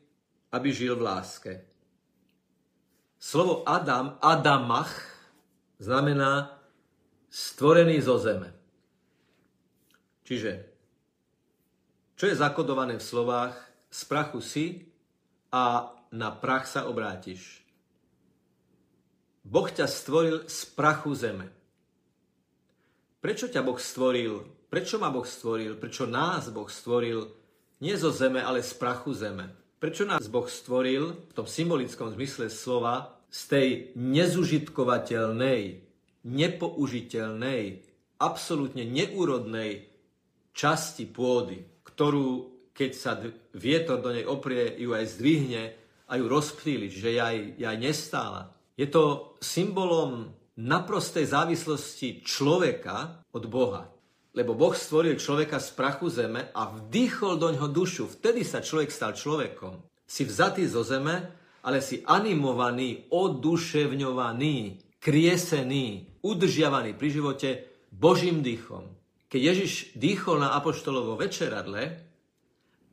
aby 0.55 0.69
žil 0.73 0.97
v 0.97 1.05
láske. 1.05 1.53
Slovo 3.19 3.67
Adam, 3.67 4.15
Adamach, 4.23 4.95
znamená 5.77 6.59
stvorený 7.27 7.99
zo 7.99 8.15
zeme. 8.15 8.55
Čiže, 10.23 10.68
čo 12.19 12.27
je 12.27 12.35
zakodované 12.35 12.99
v 12.99 13.07
slovách 13.07 13.55
z 13.87 14.01
prachu 14.03 14.43
si 14.43 14.65
a 15.55 15.87
na 16.11 16.35
prach 16.35 16.67
sa 16.67 16.91
obrátiš. 16.91 17.63
Boh 19.47 19.71
ťa 19.71 19.87
stvoril 19.87 20.43
z 20.51 20.67
prachu 20.75 21.15
zeme. 21.15 21.47
Prečo 23.23 23.47
ťa 23.47 23.63
Boh 23.63 23.79
stvoril? 23.79 24.43
Prečo 24.67 24.99
ma 24.99 25.07
Boh 25.07 25.23
stvoril? 25.23 25.79
Prečo 25.79 26.03
nás 26.11 26.51
Boh 26.51 26.67
stvoril? 26.67 27.23
Nie 27.79 27.95
zo 27.95 28.11
zeme, 28.11 28.43
ale 28.43 28.67
z 28.67 28.75
prachu 28.75 29.15
zeme. 29.15 29.55
Prečo 29.79 30.03
nás 30.03 30.27
Boh 30.27 30.51
stvoril 30.51 31.15
v 31.15 31.31
tom 31.31 31.47
symbolickom 31.47 32.11
zmysle 32.19 32.51
slova 32.51 33.15
z 33.31 33.41
tej 33.47 33.67
nezužitkovateľnej, 33.95 35.61
nepoužiteľnej, 36.27 37.63
absolútne 38.19 38.83
neúrodnej 38.83 39.87
časti 40.51 41.07
pôdy, 41.07 41.78
ktorú 41.99 42.59
keď 42.79 42.91
sa 42.95 43.19
vietor 43.51 43.99
do 43.99 44.15
nej 44.15 44.23
oprie, 44.23 44.71
ju 44.79 44.95
aj 44.95 45.19
zdvihne 45.19 45.75
a 46.07 46.15
ju 46.15 46.31
rozptýli, 46.31 46.87
že 46.87 47.19
aj, 47.19 47.59
aj 47.59 47.75
nestála. 47.75 48.55
Je 48.79 48.87
to 48.87 49.35
symbolom 49.43 50.31
naprostej 50.55 51.27
závislosti 51.27 52.23
človeka 52.23 53.27
od 53.35 53.43
Boha. 53.51 53.91
Lebo 54.31 54.55
Boh 54.55 54.71
stvoril 54.71 55.19
človeka 55.19 55.59
z 55.59 55.75
prachu 55.75 56.07
zeme 56.07 56.47
a 56.55 56.71
vdýchol 56.71 57.35
do 57.35 57.51
ňoho 57.51 57.67
dušu. 57.67 58.07
Vtedy 58.07 58.47
sa 58.47 58.63
človek 58.63 58.95
stal 58.95 59.11
človekom. 59.11 59.83
Si 60.07 60.23
vzatý 60.23 60.63
zo 60.71 60.87
zeme, 60.87 61.35
ale 61.67 61.83
si 61.83 61.99
animovaný, 62.07 63.11
oduševňovaný, 63.11 64.79
kriesený, 65.03 66.15
udržiavaný 66.23 66.95
pri 66.95 67.09
živote 67.11 67.49
Božím 67.91 68.39
dýchom. 68.39 68.98
Keď 69.29 69.41
Ježiš 69.41 69.71
dýchol 69.93 70.41
na 70.41 70.57
apoštolovo 70.57 71.13
večeradle, 71.13 72.09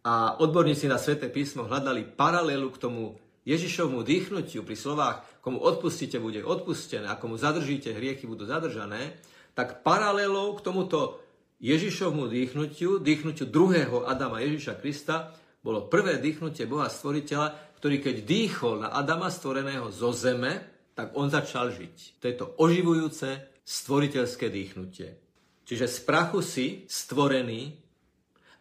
a 0.07 0.39
odborníci 0.39 0.87
na 0.87 1.03
sväté 1.03 1.27
písmo 1.27 1.67
hľadali 1.67 2.07
paralelu 2.07 2.71
k 2.71 2.79
tomu 2.79 3.19
Ježišovmu 3.43 4.07
dýchnutiu 4.07 4.63
pri 4.63 4.79
slovách, 4.79 5.27
komu 5.43 5.59
odpustíte, 5.59 6.23
bude 6.23 6.47
odpustené, 6.47 7.11
a 7.11 7.19
komu 7.19 7.35
zadržíte, 7.35 7.91
hriechy 7.91 8.31
budú 8.31 8.47
zadržané, 8.47 9.19
tak 9.59 9.83
paralelou 9.83 10.55
k 10.55 10.63
tomuto 10.63 11.19
Ježišovmu 11.59 12.31
dýchnutiu, 12.31 13.03
dýchnutiu 13.03 13.51
druhého 13.51 14.07
Adama 14.07 14.39
Ježiša 14.47 14.79
Krista, 14.79 15.35
bolo 15.59 15.91
prvé 15.91 16.23
dýchnutie 16.23 16.71
Boha 16.71 16.87
Stvoriteľa, 16.87 17.75
ktorý 17.83 17.99
keď 17.99 18.17
dýchol 18.23 18.87
na 18.87 18.95
Adama 18.95 19.27
stvoreného 19.27 19.91
zo 19.91 20.15
zeme, 20.15 20.63
tak 20.95 21.19
on 21.19 21.27
začal 21.27 21.75
žiť. 21.75 22.23
To 22.23 22.25
je 22.31 22.35
to 22.39 22.47
oživujúce 22.63 23.29
stvoriteľské 23.67 24.47
dýchnutie. 24.47 25.26
Čiže 25.67 25.91
z 25.91 25.99
prachu 26.07 26.41
si 26.47 26.67
stvorený 26.87 27.75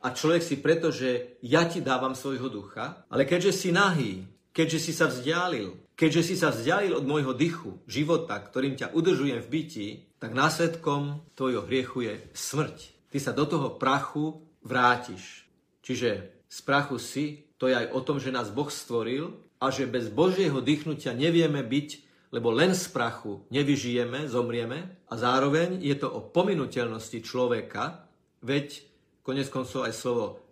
a 0.01 0.09
človek 0.09 0.41
si 0.41 0.57
preto, 0.57 0.89
že 0.89 1.37
ja 1.45 1.69
ti 1.69 1.85
dávam 1.85 2.17
svojho 2.17 2.49
ducha, 2.49 3.05
ale 3.13 3.29
keďže 3.29 3.53
si 3.53 3.69
nahý, 3.69 4.25
keďže 4.49 4.79
si 4.81 4.91
sa 4.91 5.05
vzdialil, 5.05 5.93
keďže 5.93 6.21
si 6.25 6.35
sa 6.35 6.49
vzdialil 6.49 6.97
od 6.97 7.05
môjho 7.05 7.37
dychu, 7.37 7.77
života, 7.85 8.41
ktorým 8.41 8.73
ťa 8.73 8.97
udržujem 8.97 9.37
v 9.45 9.51
byti, 9.53 9.87
tak 10.17 10.33
následkom 10.33 11.21
tvojho 11.37 11.61
hriechu 11.69 12.09
je 12.09 12.13
smrť. 12.33 12.77
Ty 13.13 13.17
sa 13.21 13.31
do 13.37 13.45
toho 13.45 13.77
prachu 13.77 14.41
vrátiš. 14.65 15.45
Čiže 15.85 16.41
z 16.49 16.59
prachu 16.65 16.97
si, 16.97 17.45
to 17.61 17.69
je 17.69 17.77
aj 17.77 17.93
o 17.93 18.01
tom, 18.01 18.17
že 18.17 18.33
nás 18.33 18.49
Boh 18.49 18.67
stvoril 18.67 19.37
a 19.61 19.69
že 19.69 19.85
bez 19.85 20.09
Božieho 20.09 20.57
dýchnutia 20.59 21.13
nevieme 21.13 21.61
byť, 21.61 22.04
lebo 22.35 22.51
len 22.51 22.75
z 22.75 22.91
prachu 22.91 23.47
nevyžijeme, 23.47 24.27
zomrieme 24.27 25.07
a 25.07 25.13
zároveň 25.15 25.79
je 25.79 25.95
to 25.95 26.11
o 26.11 26.19
pominuteľnosti 26.19 27.23
človeka, 27.23 28.11
veď 28.43 28.83
konec 29.23 29.47
koncov 29.47 29.87
aj 29.87 29.95
slovo 29.95 30.43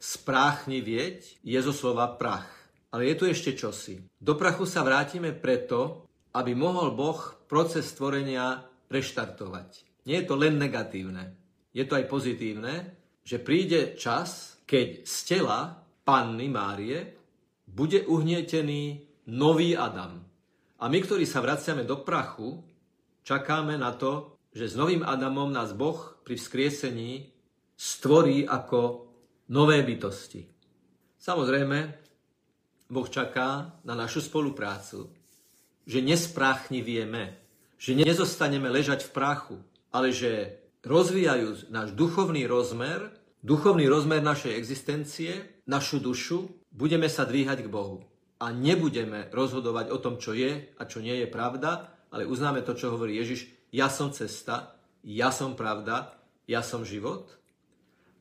vieť 0.63 1.43
je 1.43 1.59
zo 1.59 1.75
slova 1.75 2.15
prach. 2.15 2.47
Ale 2.95 3.11
je 3.11 3.15
tu 3.19 3.23
ešte 3.27 3.51
čosi. 3.51 3.99
Do 4.15 4.39
prachu 4.39 4.63
sa 4.63 4.87
vrátime 4.87 5.35
preto, 5.35 6.07
aby 6.31 6.55
mohol 6.55 6.95
Boh 6.95 7.19
proces 7.51 7.91
stvorenia 7.91 8.63
reštartovať. 8.87 9.83
Nie 10.07 10.23
je 10.23 10.27
to 10.31 10.39
len 10.39 10.55
negatívne, 10.55 11.35
je 11.75 11.83
to 11.83 11.99
aj 11.99 12.07
pozitívne, 12.07 12.95
že 13.27 13.43
príde 13.43 13.99
čas, 13.99 14.61
keď 14.63 15.03
z 15.03 15.17
tela 15.27 15.83
panny 16.07 16.47
Márie 16.47 17.19
bude 17.67 18.07
uhnietený 18.07 19.03
nový 19.27 19.75
Adam. 19.75 20.22
A 20.83 20.91
my, 20.91 20.99
ktorí 20.99 21.23
sa 21.23 21.39
vraciame 21.39 21.87
do 21.87 22.03
prachu, 22.03 22.59
čakáme 23.23 23.79
na 23.79 23.95
to, 23.95 24.35
že 24.51 24.67
s 24.67 24.75
novým 24.75 24.99
Adamom 24.99 25.47
nás 25.47 25.71
Boh 25.71 26.19
pri 26.27 26.35
vzkriesení 26.35 27.31
stvorí 27.79 28.43
ako 28.43 29.07
nové 29.47 29.79
bytosti. 29.79 30.43
Samozrejme, 31.23 31.77
Boh 32.91 33.07
čaká 33.07 33.79
na 33.87 33.95
našu 33.95 34.27
spoluprácu, 34.27 35.07
že 35.87 36.03
vieme, 36.83 37.39
že 37.79 37.95
nezostaneme 37.95 38.67
ležať 38.67 39.07
v 39.07 39.13
prachu, 39.15 39.57
ale 39.87 40.11
že 40.11 40.59
rozvíjajúc 40.83 41.71
náš 41.71 41.95
duchovný 41.95 42.43
rozmer, 42.43 43.07
duchovný 43.39 43.87
rozmer 43.87 44.19
našej 44.19 44.51
existencie, 44.59 45.63
našu 45.63 46.03
dušu, 46.03 46.51
budeme 46.75 47.07
sa 47.07 47.23
dvíhať 47.23 47.63
k 47.63 47.71
Bohu. 47.71 48.03
A 48.43 48.51
nebudeme 48.51 49.31
rozhodovať 49.31 49.95
o 49.95 49.97
tom, 50.03 50.19
čo 50.19 50.35
je 50.35 50.75
a 50.75 50.83
čo 50.83 50.99
nie 50.99 51.23
je 51.23 51.31
pravda, 51.31 51.95
ale 52.11 52.27
uznáme 52.27 52.59
to, 52.67 52.75
čo 52.75 52.91
hovorí 52.91 53.15
Ježiš, 53.15 53.47
ja 53.71 53.87
som 53.87 54.11
cesta, 54.11 54.75
ja 55.07 55.31
som 55.31 55.55
pravda, 55.55 56.19
ja 56.43 56.59
som 56.59 56.83
život– 56.83 57.31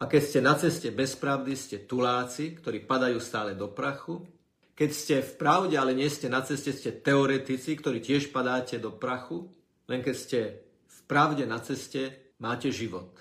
a 0.02 0.11
keď 0.11 0.22
ste 0.26 0.40
na 0.42 0.58
ceste 0.58 0.90
bez 0.90 1.14
pravdy, 1.14 1.54
ste 1.54 1.87
tuláci, 1.87 2.58
ktorí 2.58 2.82
padajú 2.90 3.22
stále 3.22 3.54
do 3.54 3.70
prachu. 3.70 4.26
Keď 4.74 4.90
ste 4.90 5.16
v 5.22 5.32
pravde, 5.38 5.78
ale 5.78 5.94
nie 5.94 6.11
ste 6.11 6.26
na 6.26 6.42
ceste, 6.42 6.74
ste 6.74 6.90
teoretici, 6.90 7.78
ktorí 7.78 8.02
tiež 8.02 8.35
padáte 8.35 8.82
do 8.82 8.90
prachu. 8.90 9.46
Len 9.87 10.02
keď 10.02 10.16
ste 10.18 10.40
v 10.90 11.00
pravde 11.06 11.46
na 11.46 11.62
ceste, 11.62 12.35
máte 12.42 12.74
život. 12.74 13.14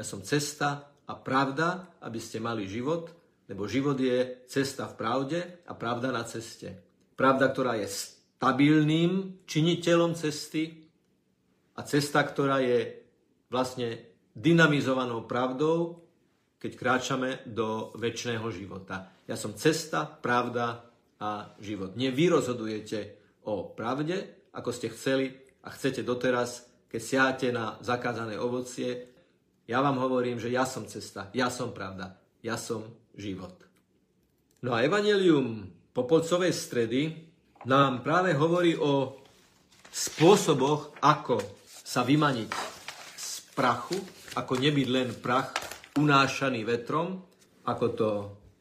Ja 0.00 0.04
som 0.08 0.24
cesta 0.24 0.88
a 1.04 1.12
pravda, 1.12 1.92
aby 2.00 2.16
ste 2.16 2.40
mali 2.40 2.72
život, 2.72 3.12
lebo 3.48 3.68
život 3.68 4.00
je 4.00 4.44
cesta 4.48 4.88
v 4.88 4.94
pravde 4.96 5.38
a 5.68 5.72
pravda 5.76 6.08
na 6.08 6.24
ceste. 6.24 6.80
Pravda, 7.14 7.52
ktorá 7.52 7.76
je 7.76 7.86
stabilným 7.88 9.44
činiteľom 9.44 10.16
cesty 10.16 10.88
a 11.76 11.80
cesta, 11.84 12.24
ktorá 12.24 12.60
je 12.64 13.04
vlastne 13.52 14.02
dynamizovanou 14.34 15.28
pravdou, 15.28 16.02
keď 16.58 16.72
kráčame 16.74 17.30
do 17.44 17.92
väčšného 18.00 18.48
života. 18.50 19.12
Ja 19.28 19.36
som 19.36 19.52
cesta, 19.54 20.08
pravda 20.08 20.88
a 21.20 21.54
život. 21.60 21.94
Nie 21.94 22.10
vy 22.10 22.32
rozhodujete 22.32 23.20
o 23.44 23.70
pravde, 23.76 24.48
ako 24.56 24.70
ste 24.72 24.88
chceli 24.90 25.36
a 25.60 25.68
chcete 25.70 26.00
doteraz, 26.00 26.66
keď 26.88 27.00
siate 27.00 27.48
na 27.52 27.76
zakázané 27.84 28.40
ovocie. 28.40 29.12
Ja 29.68 29.84
vám 29.84 30.00
hovorím, 30.00 30.40
že 30.40 30.52
ja 30.52 30.64
som 30.64 30.88
cesta, 30.88 31.28
ja 31.36 31.48
som 31.52 31.72
pravda, 31.76 32.16
ja 32.40 32.56
som 32.56 33.03
život. 33.16 33.54
No 34.64 34.72
a 34.74 34.82
Evangelium 34.82 35.68
Popolcovej 35.94 36.50
stredy 36.50 37.14
nám 37.68 38.02
práve 38.02 38.34
hovorí 38.34 38.74
o 38.74 39.20
spôsoboch, 39.88 40.98
ako 40.98 41.38
sa 41.68 42.02
vymaniť 42.02 42.50
z 43.14 43.30
prachu, 43.54 43.96
ako 44.34 44.52
nebyť 44.58 44.88
len 44.90 45.08
prach, 45.22 45.54
unášaný 45.94 46.66
vetrom, 46.66 47.22
ako 47.64 47.86
to 47.94 48.10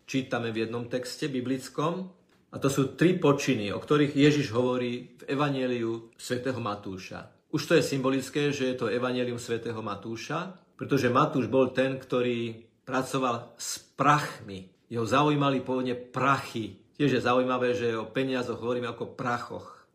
čítame 0.06 0.54
v 0.54 0.68
jednom 0.68 0.86
texte 0.86 1.26
biblickom. 1.32 2.14
A 2.54 2.62
to 2.62 2.70
sú 2.70 2.94
tri 2.94 3.18
počiny, 3.18 3.74
o 3.74 3.82
ktorých 3.82 4.14
Ježiš 4.14 4.54
hovorí 4.54 5.18
v 5.18 5.24
Evangeliu 5.26 6.14
svätého 6.14 6.62
Matúša. 6.62 7.26
Už 7.50 7.66
to 7.66 7.74
je 7.74 7.82
symbolické, 7.82 8.54
že 8.54 8.70
je 8.70 8.76
to 8.78 8.94
Evangelium 8.94 9.42
svätého 9.42 9.82
Matúša, 9.82 10.54
pretože 10.78 11.10
Matúš 11.10 11.50
bol 11.50 11.74
ten, 11.74 11.98
ktorý 11.98 12.62
pracoval 12.84 13.56
s 13.58 13.80
prachmi. 13.96 14.70
Jeho 14.92 15.08
zaujímali 15.08 15.64
pôvodne 15.64 15.98
prachy. 15.98 16.78
Tiež 16.94 17.18
je 17.18 17.26
zaujímavé, 17.26 17.74
že 17.74 17.98
o 17.98 18.06
peniazoch 18.06 18.62
hovoríme 18.62 18.88
ako 18.92 19.18
prachoch. 19.18 19.88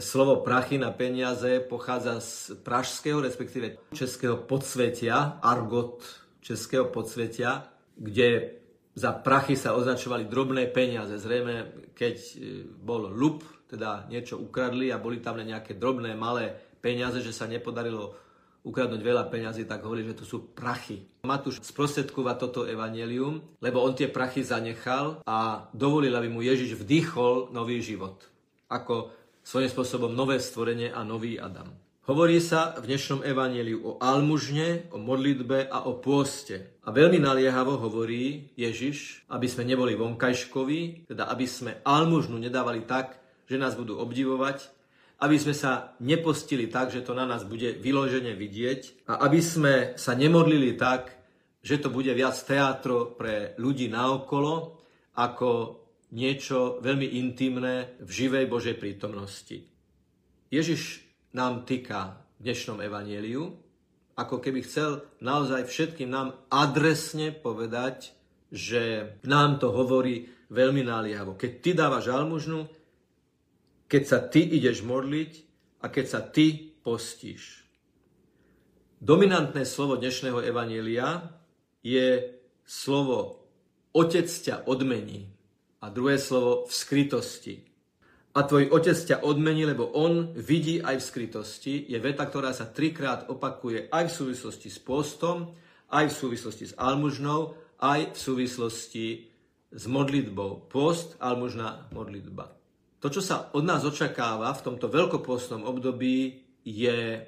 Slovo 0.00 0.40
prachy 0.44 0.76
na 0.76 0.92
peniaze 0.92 1.60
pochádza 1.64 2.20
z 2.20 2.60
pražského, 2.60 3.20
respektíve 3.24 3.88
českého 3.92 4.36
podsvetia, 4.36 5.40
argot 5.40 6.04
českého 6.40 6.88
podsvetia, 6.88 7.68
kde 7.96 8.60
za 8.98 9.12
prachy 9.14 9.54
sa 9.54 9.76
označovali 9.76 10.26
drobné 10.26 10.68
peniaze. 10.74 11.20
Zrejme, 11.20 11.86
keď 11.94 12.16
e, 12.18 12.34
bol 12.66 13.06
lup, 13.12 13.46
teda 13.68 14.08
niečo 14.10 14.40
ukradli 14.40 14.90
a 14.90 14.98
boli 14.98 15.22
tam 15.22 15.38
nejaké 15.38 15.76
drobné, 15.76 16.18
malé 16.18 16.50
peniaze, 16.82 17.22
že 17.22 17.36
sa 17.36 17.46
nepodarilo 17.46 18.16
ukradnúť 18.66 19.02
veľa 19.02 19.30
peňazí, 19.30 19.64
tak 19.64 19.84
hovorí, 19.86 20.02
že 20.06 20.18
to 20.18 20.24
sú 20.26 20.50
prachy. 20.54 21.06
Matúš 21.22 21.62
sprostredkúva 21.62 22.34
toto 22.34 22.64
evanelium, 22.64 23.42
lebo 23.62 23.82
on 23.84 23.94
tie 23.94 24.10
prachy 24.10 24.42
zanechal 24.42 25.22
a 25.26 25.68
dovolil, 25.76 26.14
aby 26.14 26.28
mu 26.30 26.40
Ježiš 26.42 26.78
vdýchol 26.78 27.52
nový 27.54 27.82
život. 27.84 28.26
Ako 28.68 29.12
svojím 29.44 29.72
spôsobom 29.72 30.12
nové 30.12 30.36
stvorenie 30.42 30.92
a 30.92 31.00
nový 31.04 31.40
Adam. 31.40 31.72
Hovorí 32.08 32.40
sa 32.40 32.72
v 32.80 32.88
dnešnom 32.88 33.20
evaníliu 33.20 33.84
o 33.84 33.92
almužne, 34.00 34.88
o 34.92 34.96
modlitbe 34.96 35.68
a 35.68 35.84
o 35.84 36.00
pôste. 36.00 36.80
A 36.80 36.88
veľmi 36.88 37.20
naliehavo 37.20 37.76
hovorí 37.76 38.48
Ježiš, 38.56 39.28
aby 39.28 39.44
sme 39.44 39.68
neboli 39.68 39.92
vonkajškoví, 39.92 41.04
teda 41.04 41.28
aby 41.28 41.44
sme 41.44 41.84
almužnu 41.84 42.40
nedávali 42.40 42.88
tak, 42.88 43.20
že 43.44 43.60
nás 43.60 43.76
budú 43.76 44.00
obdivovať, 44.00 44.72
aby 45.18 45.36
sme 45.38 45.54
sa 45.54 45.98
nepostili 45.98 46.70
tak, 46.70 46.94
že 46.94 47.02
to 47.02 47.10
na 47.10 47.26
nás 47.26 47.42
bude 47.42 47.74
vyložene 47.82 48.38
vidieť 48.38 49.10
a 49.10 49.26
aby 49.26 49.40
sme 49.42 49.74
sa 49.98 50.14
nemodlili 50.14 50.78
tak, 50.78 51.10
že 51.58 51.82
to 51.82 51.90
bude 51.90 52.10
viac 52.14 52.38
teátro 52.38 53.18
pre 53.18 53.58
ľudí 53.58 53.90
naokolo, 53.90 54.78
ako 55.18 55.50
niečo 56.14 56.78
veľmi 56.78 57.18
intimné 57.18 57.98
v 57.98 58.10
živej 58.10 58.46
Božej 58.46 58.76
prítomnosti. 58.78 59.66
Ježiš 60.48 61.02
nám 61.34 61.66
týka 61.66 62.22
v 62.38 62.48
dnešnom 62.48 62.78
evanieliu, 62.80 63.52
ako 64.14 64.38
keby 64.38 64.64
chcel 64.64 65.02
naozaj 65.18 65.66
všetkým 65.66 66.08
nám 66.08 66.38
adresne 66.48 67.34
povedať, 67.34 68.14
že 68.48 69.14
nám 69.28 69.60
to 69.60 69.74
hovorí 69.74 70.30
veľmi 70.48 70.86
naliehavo. 70.86 71.36
Keď 71.36 71.52
ty 71.60 71.70
dávaš 71.76 72.08
almužnu, 72.08 72.77
keď 73.88 74.02
sa 74.04 74.18
ty 74.20 74.44
ideš 74.44 74.84
modliť 74.84 75.32
a 75.82 75.88
keď 75.88 76.06
sa 76.06 76.20
ty 76.20 76.76
postíš. 76.84 77.64
Dominantné 79.00 79.64
slovo 79.64 79.96
dnešného 79.96 80.44
evanielia 80.44 81.32
je 81.80 82.36
slovo 82.68 83.48
Otec 83.96 84.28
ťa 84.28 84.68
odmení 84.68 85.32
a 85.80 85.88
druhé 85.88 86.20
slovo 86.20 86.68
v 86.68 86.72
skrytosti. 86.74 87.54
A 88.36 88.44
tvoj 88.44 88.70
otec 88.70 88.94
ťa 88.94 89.24
odmení, 89.24 89.66
lebo 89.66 89.88
on 89.96 90.36
vidí 90.36 90.78
aj 90.78 91.00
v 91.00 91.06
skrytosti. 91.08 91.74
Je 91.88 91.98
veta, 91.98 92.28
ktorá 92.28 92.52
sa 92.52 92.68
trikrát 92.68 93.26
opakuje 93.26 93.88
aj 93.90 94.12
v 94.12 94.14
súvislosti 94.14 94.68
s 94.68 94.78
postom, 94.78 95.56
aj 95.90 96.12
v 96.12 96.14
súvislosti 96.14 96.64
s 96.70 96.76
almužnou, 96.76 97.56
aj 97.80 98.14
v 98.14 98.18
súvislosti 98.18 99.06
s 99.72 99.84
modlitbou. 99.88 100.68
Post, 100.68 101.16
almužná, 101.18 101.88
modlitba. 101.90 102.57
To, 102.98 103.06
čo 103.06 103.22
sa 103.22 103.54
od 103.54 103.62
nás 103.62 103.86
očakáva 103.86 104.50
v 104.54 104.64
tomto 104.64 104.90
veľkopostnom 104.90 105.62
období, 105.62 106.42
je 106.66 107.22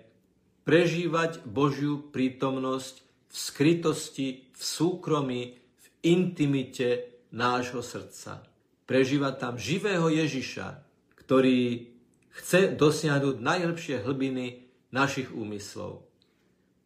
prežívať 0.66 1.46
Božiu 1.46 2.11
prítomnosť 2.11 2.94
v 3.30 3.35
skrytosti, 3.35 4.28
v 4.50 4.62
súkromí, 4.62 5.42
v 5.54 5.87
intimite 6.02 7.22
nášho 7.30 7.80
srdca. 7.87 8.42
Prežívať 8.83 9.35
tam 9.38 9.54
živého 9.54 10.11
Ježiša, 10.11 10.83
ktorý 11.14 11.87
chce 12.35 12.74
dosiahnuť 12.74 13.38
najlepšie 13.38 14.02
hlbiny 14.02 14.66
našich 14.90 15.30
úmyslov. 15.30 16.02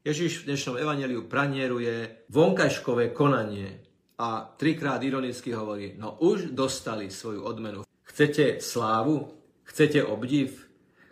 Ježiš 0.05 0.45
v 0.45 0.53
dnešnom 0.53 0.77
evaneliu 0.77 1.25
pranieruje 1.25 2.29
vonkajškové 2.29 3.17
konanie 3.17 3.81
a 4.21 4.45
trikrát 4.45 5.01
ironicky 5.01 5.57
hovorí, 5.57 5.97
no 5.97 6.21
už 6.21 6.53
dostali 6.53 7.09
svoju 7.09 7.41
odmenu. 7.41 7.84
Chcete 8.15 8.63
slávu? 8.63 9.35
Chcete 9.67 10.07
obdiv? 10.07 10.55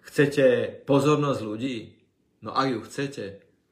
Chcete 0.06 0.70
pozornosť 0.86 1.40
ľudí? 1.42 1.98
No 2.46 2.54
ak 2.54 2.66
ju 2.70 2.80
chcete, 2.86 3.24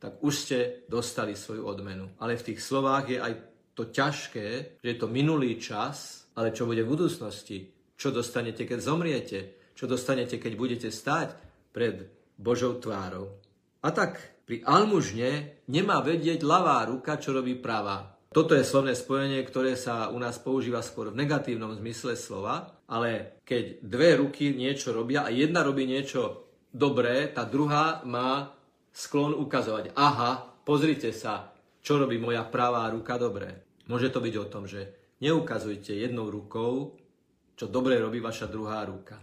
tak 0.03 0.19
už 0.19 0.35
ste 0.35 0.59
dostali 0.91 1.39
svoju 1.39 1.63
odmenu. 1.63 2.11
Ale 2.19 2.35
v 2.35 2.51
tých 2.51 2.59
slovách 2.59 3.07
je 3.07 3.23
aj 3.23 3.35
to 3.79 3.87
ťažké, 3.87 4.47
že 4.83 4.89
je 4.91 4.99
to 4.99 5.07
minulý 5.07 5.63
čas, 5.63 6.27
ale 6.35 6.51
čo 6.51 6.67
bude 6.67 6.83
v 6.83 6.91
budúcnosti? 6.91 7.81
čo 8.01 8.09
dostanete, 8.09 8.65
keď 8.65 8.81
zomriete, 8.81 9.39
čo 9.77 9.85
dostanete, 9.85 10.41
keď 10.41 10.53
budete 10.57 10.89
stáť 10.89 11.37
pred 11.69 12.09
Božou 12.41 12.81
tvárou. 12.81 13.37
A 13.85 13.93
tak 13.93 14.17
pri 14.49 14.65
almužne 14.65 15.61
nemá 15.69 16.01
vedieť 16.01 16.41
ľavá 16.41 16.81
ruka, 16.89 17.21
čo 17.21 17.37
robí 17.37 17.61
pravá. 17.61 18.17
Toto 18.31 18.55
je 18.55 18.63
slovné 18.63 18.95
spojenie, 18.95 19.43
ktoré 19.43 19.75
sa 19.75 20.07
u 20.15 20.19
nás 20.23 20.39
používa 20.39 20.87
skôr 20.87 21.11
v 21.11 21.19
negatívnom 21.19 21.75
zmysle 21.75 22.15
slova, 22.15 22.79
ale 22.87 23.43
keď 23.43 23.83
dve 23.83 24.23
ruky 24.23 24.55
niečo 24.55 24.95
robia 24.95 25.27
a 25.27 25.35
jedna 25.35 25.67
robí 25.67 25.83
niečo 25.83 26.47
dobré, 26.71 27.27
tá 27.35 27.43
druhá 27.43 28.07
má 28.07 28.55
sklon 28.95 29.35
ukazovať. 29.35 29.99
Aha, 29.99 30.63
pozrite 30.63 31.11
sa, 31.11 31.51
čo 31.83 31.99
robí 31.99 32.23
moja 32.23 32.47
pravá 32.47 32.87
ruka 32.95 33.19
dobré. 33.19 33.67
Môže 33.91 34.15
to 34.15 34.23
byť 34.23 34.35
o 34.39 34.47
tom, 34.47 34.71
že 34.71 34.95
neukazujte 35.19 35.91
jednou 35.91 36.31
rukou 36.31 37.01
čo 37.61 37.69
dobre 37.69 38.01
robí 38.01 38.25
vaša 38.25 38.49
druhá 38.49 38.81
ruka. 38.89 39.21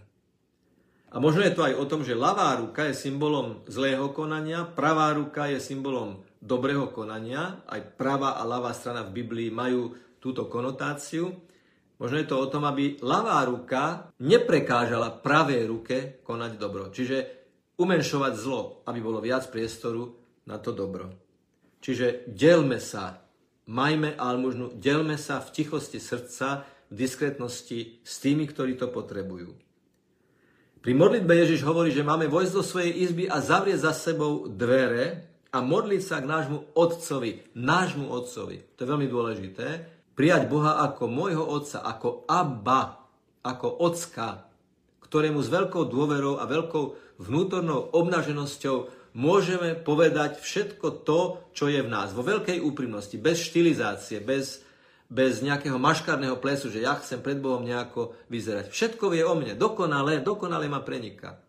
A 1.10 1.18
možno 1.18 1.42
je 1.42 1.50
to 1.50 1.66
aj 1.66 1.74
o 1.74 1.88
tom, 1.90 2.06
že 2.06 2.14
ľavá 2.14 2.54
ruka 2.62 2.86
je 2.86 2.94
symbolom 2.94 3.66
zlého 3.66 4.14
konania, 4.14 4.62
pravá 4.62 5.10
ruka 5.10 5.50
je 5.50 5.58
symbolom 5.58 6.22
dobrého 6.38 6.90
konania, 6.94 7.66
aj 7.66 7.98
pravá 7.98 8.38
a 8.38 8.46
ľavá 8.46 8.70
strana 8.74 9.02
v 9.02 9.22
Biblii 9.22 9.50
majú 9.50 9.94
túto 10.22 10.46
konotáciu. 10.46 11.30
Možno 11.98 12.16
je 12.18 12.28
to 12.30 12.38
o 12.38 12.46
tom, 12.46 12.62
aby 12.62 13.02
ľavá 13.02 13.42
ruka 13.46 14.14
neprekážala 14.22 15.18
pravej 15.18 15.62
ruke 15.66 15.96
konať 16.22 16.52
dobro. 16.54 16.94
Čiže 16.94 17.16
umenšovať 17.78 18.32
zlo, 18.38 18.82
aby 18.86 18.98
bolo 19.02 19.18
viac 19.18 19.50
priestoru 19.50 20.14
na 20.46 20.62
to 20.62 20.70
dobro. 20.70 21.10
Čiže 21.78 22.26
delme 22.30 22.82
sa, 22.82 23.22
majme 23.70 24.14
almužnu, 24.18 24.74
delme 24.78 25.14
sa 25.18 25.38
v 25.38 25.52
tichosti 25.54 26.02
srdca, 26.02 26.66
v 26.88 26.94
diskrétnosti 26.94 28.02
s 28.02 28.14
tými, 28.18 28.48
ktorí 28.48 28.74
to 28.80 28.90
potrebujú. 28.90 29.54
Pri 30.78 30.92
modlitbe 30.94 31.34
Ježiš 31.34 31.66
hovorí, 31.66 31.90
že 31.90 32.06
máme 32.06 32.30
vojsť 32.30 32.52
do 32.54 32.64
svojej 32.64 32.92
izby 33.04 33.24
a 33.26 33.42
zavrieť 33.42 33.82
za 33.82 33.92
sebou 33.92 34.46
dvere 34.46 35.27
a 35.48 35.58
modliť 35.64 36.02
sa 36.04 36.20
k 36.20 36.28
nášmu 36.28 36.76
Otcovi, 36.76 37.56
nášmu 37.56 38.06
Otcovi. 38.12 38.76
To 38.76 38.78
je 38.84 38.90
veľmi 38.90 39.08
dôležité. 39.08 39.66
Prijať 40.12 40.50
Boha 40.50 40.82
ako 40.84 41.08
môjho 41.08 41.44
Otca, 41.46 41.80
ako 41.86 42.28
Abba, 42.28 43.06
ako 43.46 43.68
Ocka, 43.86 44.50
ktorému 45.00 45.40
s 45.40 45.48
veľkou 45.48 45.88
dôverou 45.88 46.36
a 46.36 46.44
veľkou 46.44 47.16
vnútornou 47.22 47.96
obnaženosťou 47.96 48.76
môžeme 49.16 49.72
povedať 49.78 50.42
všetko 50.42 51.06
to, 51.06 51.20
čo 51.56 51.70
je 51.72 51.80
v 51.80 51.88
nás. 51.88 52.12
Vo 52.12 52.26
veľkej 52.26 52.60
úprimnosti, 52.60 53.16
bez 53.16 53.40
štilizácie, 53.48 54.20
bez 54.20 54.68
bez 55.08 55.40
nejakého 55.40 55.80
maškárneho 55.80 56.36
plesu, 56.36 56.68
že 56.68 56.84
ja 56.84 56.92
chcem 57.00 57.24
pred 57.24 57.40
Bohom 57.40 57.64
nejako 57.64 58.12
vyzerať. 58.28 58.68
Všetko 58.68 59.08
vie 59.08 59.24
o 59.24 59.32
mne, 59.32 59.56
dokonale, 59.56 60.20
dokonale 60.20 60.68
ma 60.68 60.84
preniká. 60.84 61.40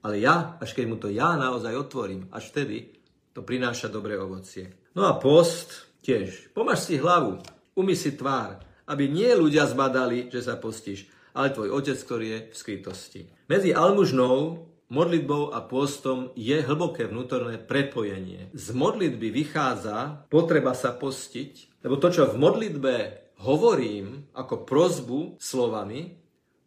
Ale 0.00 0.24
ja, 0.24 0.56
až 0.56 0.72
keď 0.72 0.84
mu 0.88 0.96
to 0.96 1.12
ja 1.12 1.36
naozaj 1.36 1.76
otvorím, 1.76 2.32
až 2.32 2.48
vtedy 2.48 2.97
to 3.38 3.46
prináša 3.46 3.86
dobré 3.86 4.18
ovocie. 4.18 4.74
No 4.98 5.06
a 5.06 5.14
post 5.14 5.86
tiež. 6.02 6.50
Pomáš 6.50 6.90
si 6.90 6.98
hlavu, 6.98 7.38
umy 7.78 7.94
si 7.94 8.18
tvár, 8.18 8.58
aby 8.90 9.06
nie 9.06 9.30
ľudia 9.30 9.62
zbadali, 9.70 10.26
že 10.26 10.42
sa 10.42 10.58
postíš, 10.58 11.06
ale 11.38 11.54
tvoj 11.54 11.70
otec, 11.70 11.94
ktorý 12.02 12.26
je 12.26 12.38
v 12.50 12.54
skrytosti. 12.58 13.20
Medzi 13.46 13.70
almužnou 13.70 14.66
modlitbou 14.90 15.54
a 15.54 15.62
pôstom 15.62 16.34
je 16.34 16.58
hlboké 16.58 17.06
vnútorné 17.06 17.62
prepojenie. 17.62 18.50
Z 18.58 18.74
modlitby 18.74 19.30
vychádza 19.30 20.26
potreba 20.26 20.74
sa 20.74 20.90
postiť, 20.90 21.78
lebo 21.86 21.94
to, 21.94 22.10
čo 22.10 22.26
v 22.26 22.42
modlitbe 22.42 22.94
hovorím 23.38 24.34
ako 24.34 24.66
prozbu 24.66 25.38
slovami, 25.38 26.18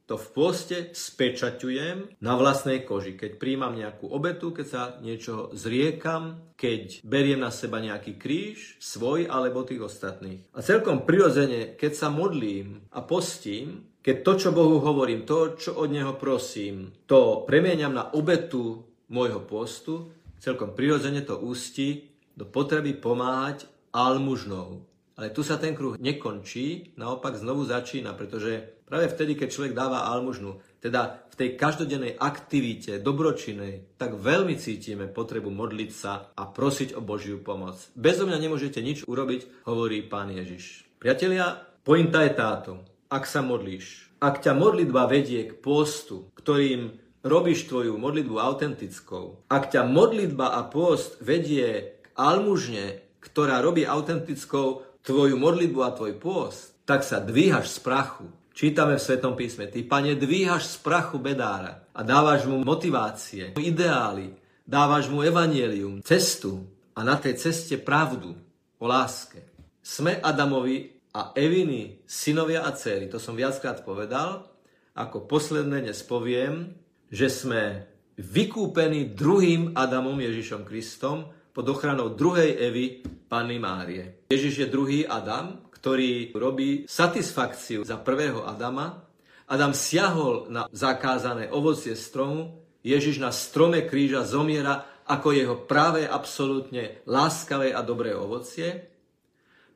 to 0.09 0.19
v 0.19 0.27
pôste 0.35 0.77
spečaťujem 0.91 2.19
na 2.19 2.33
vlastnej 2.35 2.83
koži. 2.83 3.15
Keď 3.15 3.39
príjmam 3.39 3.77
nejakú 3.77 4.11
obetu, 4.11 4.51
keď 4.51 4.67
sa 4.67 4.83
niečo 4.99 5.53
zriekam, 5.55 6.51
keď 6.59 6.99
beriem 7.05 7.39
na 7.39 7.53
seba 7.53 7.79
nejaký 7.79 8.19
kríž, 8.19 8.75
svoj 8.83 9.31
alebo 9.31 9.63
tých 9.63 9.87
ostatných. 9.87 10.51
A 10.51 10.59
celkom 10.59 11.07
prirodzene, 11.07 11.79
keď 11.79 11.91
sa 11.95 12.07
modlím 12.11 12.83
a 12.91 12.99
postím, 13.05 13.87
keď 14.01 14.15
to, 14.25 14.33
čo 14.35 14.49
Bohu 14.49 14.81
hovorím, 14.81 15.29
to, 15.29 15.55
čo 15.55 15.77
od 15.77 15.93
Neho 15.93 16.17
prosím, 16.17 16.89
to 17.05 17.45
premieňam 17.45 17.93
na 17.93 18.09
obetu 18.11 18.81
môjho 19.13 19.45
postu, 19.45 20.09
celkom 20.41 20.73
prirodzene 20.73 21.21
to 21.21 21.37
ústi 21.37 22.09
do 22.33 22.49
potreby 22.49 22.97
pomáhať 22.97 23.69
almužnou. 23.93 24.90
Ale 25.19 25.33
tu 25.35 25.43
sa 25.43 25.59
ten 25.59 25.75
kruh 25.75 25.99
nekončí, 25.99 26.95
naopak 26.95 27.35
znovu 27.35 27.67
začína, 27.67 28.15
pretože 28.15 28.83
práve 28.87 29.11
vtedy, 29.11 29.35
keď 29.35 29.49
človek 29.51 29.73
dáva 29.75 30.07
almužnu, 30.07 30.63
teda 30.79 31.27
v 31.29 31.35
tej 31.35 31.49
každodennej 31.59 32.17
aktivite, 32.17 32.97
dobročinej, 33.03 33.97
tak 33.99 34.17
veľmi 34.17 34.55
cítime 34.57 35.11
potrebu 35.11 35.51
modliť 35.51 35.91
sa 35.91 36.31
a 36.33 36.43
prosiť 36.47 36.97
o 36.97 37.01
Božiu 37.03 37.43
pomoc. 37.43 37.77
Bezo 37.93 38.25
mňa 38.25 38.39
nemôžete 38.39 38.79
nič 38.79 39.03
urobiť, 39.05 39.67
hovorí 39.67 40.01
pán 40.05 40.31
Ježiš. 40.31 40.89
Priatelia, 40.97 41.59
pointa 41.85 42.25
je 42.25 42.33
táto 42.33 42.73
ak 43.11 43.27
sa 43.27 43.43
modlíš. 43.43 44.07
Ak 44.23 44.39
ťa 44.39 44.55
modlitba 44.55 45.11
vedie 45.11 45.51
k 45.51 45.59
postu, 45.59 46.31
ktorým 46.39 46.95
robíš 47.27 47.67
tvoju 47.67 47.99
modlitbu 47.99 48.39
autentickou, 48.39 49.51
ak 49.51 49.75
ťa 49.75 49.83
modlitba 49.83 50.55
a 50.55 50.63
post 50.71 51.19
vedie 51.19 51.99
k 51.99 52.07
almužne, 52.15 53.03
ktorá 53.19 53.59
robí 53.59 53.83
autentickou 53.83 54.90
tvoju 55.01 55.37
modlitbu 55.37 55.79
a 55.83 55.93
tvoj 55.93 56.13
post, 56.17 56.77
tak 56.85 57.05
sa 57.05 57.21
dvíhaš 57.21 57.77
z 57.77 57.79
prachu. 57.81 58.25
Čítame 58.51 58.99
v 58.99 59.05
Svetom 59.05 59.33
písme, 59.33 59.71
ty, 59.71 59.81
pane, 59.81 60.13
dvíhaš 60.13 60.75
z 60.75 60.75
prachu 60.83 61.17
bedára 61.17 61.87
a 61.95 62.01
dávaš 62.03 62.45
mu 62.45 62.61
motivácie, 62.61 63.55
ideály, 63.55 64.35
dávaš 64.67 65.07
mu 65.07 65.23
evanielium, 65.23 66.03
cestu 66.03 66.67
a 66.93 67.01
na 67.01 67.15
tej 67.15 67.39
ceste 67.39 67.79
pravdu 67.79 68.35
o 68.77 68.85
láske. 68.85 69.47
Sme 69.81 70.19
Adamovi 70.19 70.93
a 71.15 71.31
Eviny, 71.33 72.03
synovia 72.05 72.67
a 72.67 72.75
céry, 72.75 73.07
to 73.07 73.17
som 73.17 73.39
viackrát 73.39 73.81
povedal, 73.87 74.51
ako 74.93 75.25
posledné 75.25 75.87
dnes 75.87 76.03
poviem, 76.03 76.75
že 77.07 77.31
sme 77.31 77.87
vykúpení 78.19 79.15
druhým 79.15 79.73
Adamom 79.79 80.19
Ježišom 80.19 80.67
Kristom 80.67 81.31
pod 81.55 81.65
ochranou 81.71 82.11
druhej 82.11 82.59
Evy, 82.59 83.03
Panny 83.31 83.63
Márie. 83.63 84.27
Ježiš 84.27 84.53
je 84.59 84.67
druhý 84.67 85.07
Adam, 85.07 85.71
ktorý 85.71 86.35
robí 86.35 86.83
satisfakciu 86.83 87.87
za 87.87 87.95
prvého 87.95 88.43
Adama. 88.43 89.07
Adam 89.47 89.71
siahol 89.71 90.51
na 90.51 90.67
zakázané 90.75 91.47
ovocie 91.47 91.95
stromu, 91.95 92.59
Ježiš 92.83 93.23
na 93.23 93.31
strome 93.31 93.87
kríža 93.87 94.27
zomiera 94.27 94.83
ako 95.07 95.31
jeho 95.31 95.55
práve 95.63 96.03
absolútne 96.03 96.99
láskavé 97.07 97.71
a 97.71 97.79
dobré 97.79 98.11
ovocie. 98.11 98.91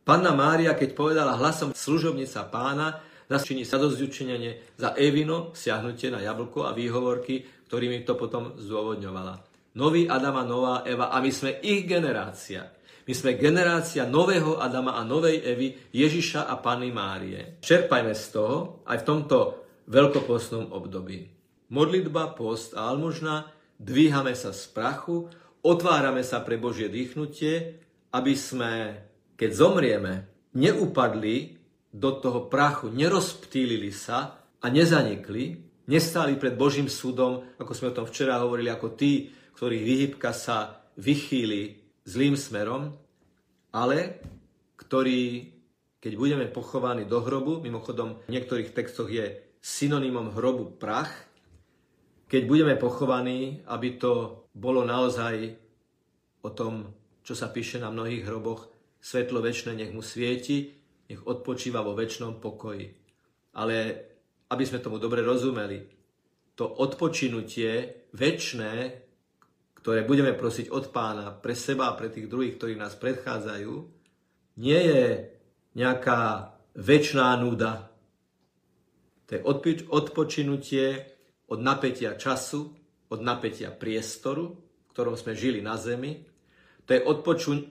Panna 0.04 0.36
Mária, 0.36 0.76
keď 0.76 0.92
povedala 0.92 1.40
hlasom 1.40 1.72
služobnica 1.72 2.44
pána, 2.52 3.00
začiní 3.32 3.64
sa 3.64 3.80
dosť 3.80 4.00
za 4.76 5.00
Evino, 5.00 5.56
siahnutie 5.56 6.12
na 6.12 6.20
jablko 6.20 6.68
a 6.68 6.76
výhovorky, 6.76 7.48
ktorými 7.72 8.04
to 8.04 8.20
potom 8.20 8.60
zdôvodňovala. 8.60 9.42
Nový 9.80 10.12
Adama, 10.12 10.44
nová 10.44 10.84
Eva 10.84 11.08
a 11.12 11.24
my 11.24 11.32
sme 11.32 11.60
ich 11.64 11.88
generácia. 11.88 12.76
My 13.06 13.14
sme 13.14 13.38
generácia 13.38 14.02
nového 14.10 14.58
Adama 14.58 14.98
a 14.98 15.06
novej 15.06 15.38
Evy, 15.46 15.78
Ježiša 15.94 16.50
a 16.50 16.58
Panny 16.58 16.90
Márie. 16.90 17.62
Čerpajme 17.62 18.18
z 18.18 18.26
toho 18.34 18.82
aj 18.82 19.06
v 19.06 19.08
tomto 19.08 19.38
veľkopostnom 19.86 20.74
období. 20.74 21.30
Modlitba, 21.70 22.34
post 22.34 22.74
a 22.74 22.90
almužna 22.90 23.54
dvíhame 23.78 24.34
sa 24.34 24.50
z 24.58 24.74
prachu, 24.74 25.30
otvárame 25.62 26.26
sa 26.26 26.42
pre 26.42 26.58
Božie 26.58 26.90
dýchnutie, 26.90 27.78
aby 28.10 28.34
sme, 28.34 28.98
keď 29.38 29.52
zomrieme, 29.54 30.14
neupadli 30.58 31.62
do 31.94 32.10
toho 32.18 32.50
prachu, 32.50 32.90
nerozptýlili 32.90 33.94
sa 33.94 34.50
a 34.58 34.66
nezanikli, 34.66 35.62
nestáli 35.94 36.42
pred 36.42 36.58
Božím 36.58 36.90
súdom, 36.90 37.46
ako 37.62 37.70
sme 37.78 37.94
o 37.94 37.98
tom 38.02 38.10
včera 38.10 38.42
hovorili, 38.42 38.74
ako 38.74 38.98
tí, 38.98 39.30
ktorých 39.54 39.84
vyhybka 39.86 40.34
sa 40.34 40.90
vychýli 40.98 41.85
zlým 42.06 42.38
smerom, 42.38 42.94
ale 43.74 44.22
ktorí, 44.78 45.52
keď 46.00 46.14
budeme 46.16 46.46
pochovaní 46.48 47.10
do 47.10 47.20
hrobu, 47.20 47.60
mimochodom 47.60 48.22
v 48.30 48.34
niektorých 48.38 48.72
textoch 48.72 49.10
je 49.10 49.42
synonymom 49.60 50.32
hrobu 50.38 50.78
prach, 50.78 51.12
keď 52.30 52.42
budeme 52.46 52.76
pochovaní, 52.78 53.66
aby 53.66 53.98
to 53.98 54.46
bolo 54.54 54.86
naozaj 54.86 55.58
o 56.46 56.50
tom, 56.54 56.94
čo 57.26 57.34
sa 57.34 57.50
píše 57.50 57.82
na 57.82 57.90
mnohých 57.90 58.26
hroboch, 58.26 58.70
svetlo 59.02 59.42
väčšie 59.42 59.74
nech 59.74 59.94
mu 59.94 60.06
svieti, 60.06 60.74
nech 61.10 61.22
odpočíva 61.26 61.82
vo 61.86 61.98
väčšnom 61.98 62.38
pokoji. 62.42 62.94
Ale 63.58 63.76
aby 64.50 64.64
sme 64.66 64.82
tomu 64.82 65.02
dobre 65.02 65.26
rozumeli, 65.26 65.86
to 66.54 66.66
odpočinutie 66.66 68.06
väčšné, 68.14 68.74
ktoré 69.86 70.02
budeme 70.02 70.34
prosiť 70.34 70.74
od 70.74 70.90
pána 70.90 71.30
pre 71.30 71.54
seba 71.54 71.94
a 71.94 71.98
pre 71.98 72.10
tých 72.10 72.26
druhých, 72.26 72.58
ktorí 72.58 72.74
nás 72.74 72.98
predchádzajú, 72.98 73.74
nie 74.58 74.82
je 74.82 75.30
nejaká 75.78 76.50
väčšiná 76.74 77.38
núda. 77.38 77.94
To 79.30 79.38
je 79.38 79.46
odpočinutie 79.86 81.06
od 81.54 81.62
napätia 81.62 82.18
času, 82.18 82.74
od 83.14 83.20
napätia 83.22 83.70
priestoru, 83.70 84.58
v 84.58 84.90
ktorom 84.90 85.14
sme 85.14 85.38
žili 85.38 85.62
na 85.62 85.78
zemi. 85.78 86.18
To 86.90 86.98
je 86.98 87.06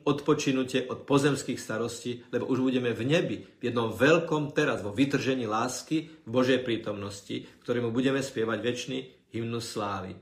odpočinutie 0.07 0.87
od 0.87 1.03
pozemských 1.03 1.59
starostí, 1.59 2.31
lebo 2.31 2.47
už 2.47 2.63
budeme 2.63 2.95
v 2.95 3.11
nebi, 3.11 3.43
v 3.59 3.63
jednom 3.75 3.91
veľkom 3.91 4.55
teraz, 4.55 4.87
vo 4.87 4.95
vytržení 4.95 5.51
lásky 5.51 6.23
v 6.23 6.31
Božej 6.31 6.63
prítomnosti, 6.63 7.43
ktorému 7.67 7.91
budeme 7.91 8.23
spievať 8.23 8.59
väčší 8.63 8.99
hymnus 9.35 9.67
slávy. 9.75 10.15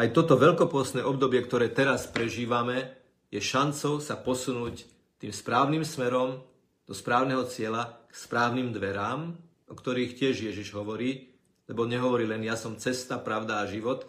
Aj 0.00 0.08
toto 0.08 0.40
veľkopostné 0.40 1.04
obdobie, 1.04 1.44
ktoré 1.44 1.68
teraz 1.68 2.08
prežívame, 2.08 2.96
je 3.28 3.40
šancou 3.40 4.00
sa 4.00 4.16
posunúť 4.16 4.88
tým 5.20 5.32
správnym 5.32 5.84
smerom 5.84 6.40
do 6.88 6.92
správneho 6.96 7.44
cieľa, 7.48 8.00
k 8.08 8.14
správnym 8.16 8.72
dverám, 8.72 9.36
o 9.68 9.74
ktorých 9.76 10.16
tiež 10.20 10.52
Ježiš 10.52 10.76
hovorí, 10.76 11.32
lebo 11.68 11.88
nehovorí 11.88 12.28
len 12.28 12.44
ja 12.44 12.56
som 12.58 12.76
cesta, 12.76 13.16
pravda 13.16 13.64
a 13.64 13.70
život, 13.70 14.04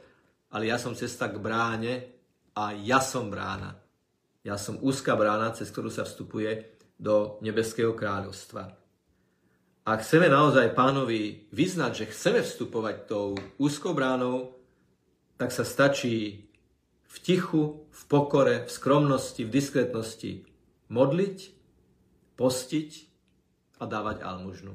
ale 0.51 0.67
ja 0.67 0.75
som 0.75 0.95
cesta 0.95 1.31
k 1.31 1.39
bráne 1.39 2.11
a 2.55 2.75
ja 2.75 2.99
som 2.99 3.31
brána. 3.31 3.79
Ja 4.43 4.59
som 4.59 4.75
úzka 4.83 5.15
brána, 5.15 5.55
cez 5.55 5.71
ktorú 5.71 5.87
sa 5.87 6.03
vstupuje 6.03 6.75
do 6.99 7.39
nebeského 7.39 7.95
kráľovstva. 7.95 8.75
Ak 9.83 9.99
chceme 10.03 10.31
naozaj 10.31 10.75
pánovi 10.75 11.51
vyznať, 11.51 11.91
že 11.91 12.11
chceme 12.11 12.39
vstupovať 12.43 12.95
tou 13.07 13.35
úzkou 13.59 13.91
bránou, 13.91 14.62
tak 15.37 15.49
sa 15.51 15.65
stačí 15.65 16.45
v 17.09 17.15
tichu, 17.21 17.85
v 17.89 18.01
pokore, 18.09 18.65
v 18.65 18.71
skromnosti, 18.71 19.45
v 19.45 19.53
diskretnosti 19.53 20.31
modliť, 20.89 21.37
postiť 22.37 22.89
a 23.77 23.83
dávať 23.85 24.25
almužnu. 24.25 24.73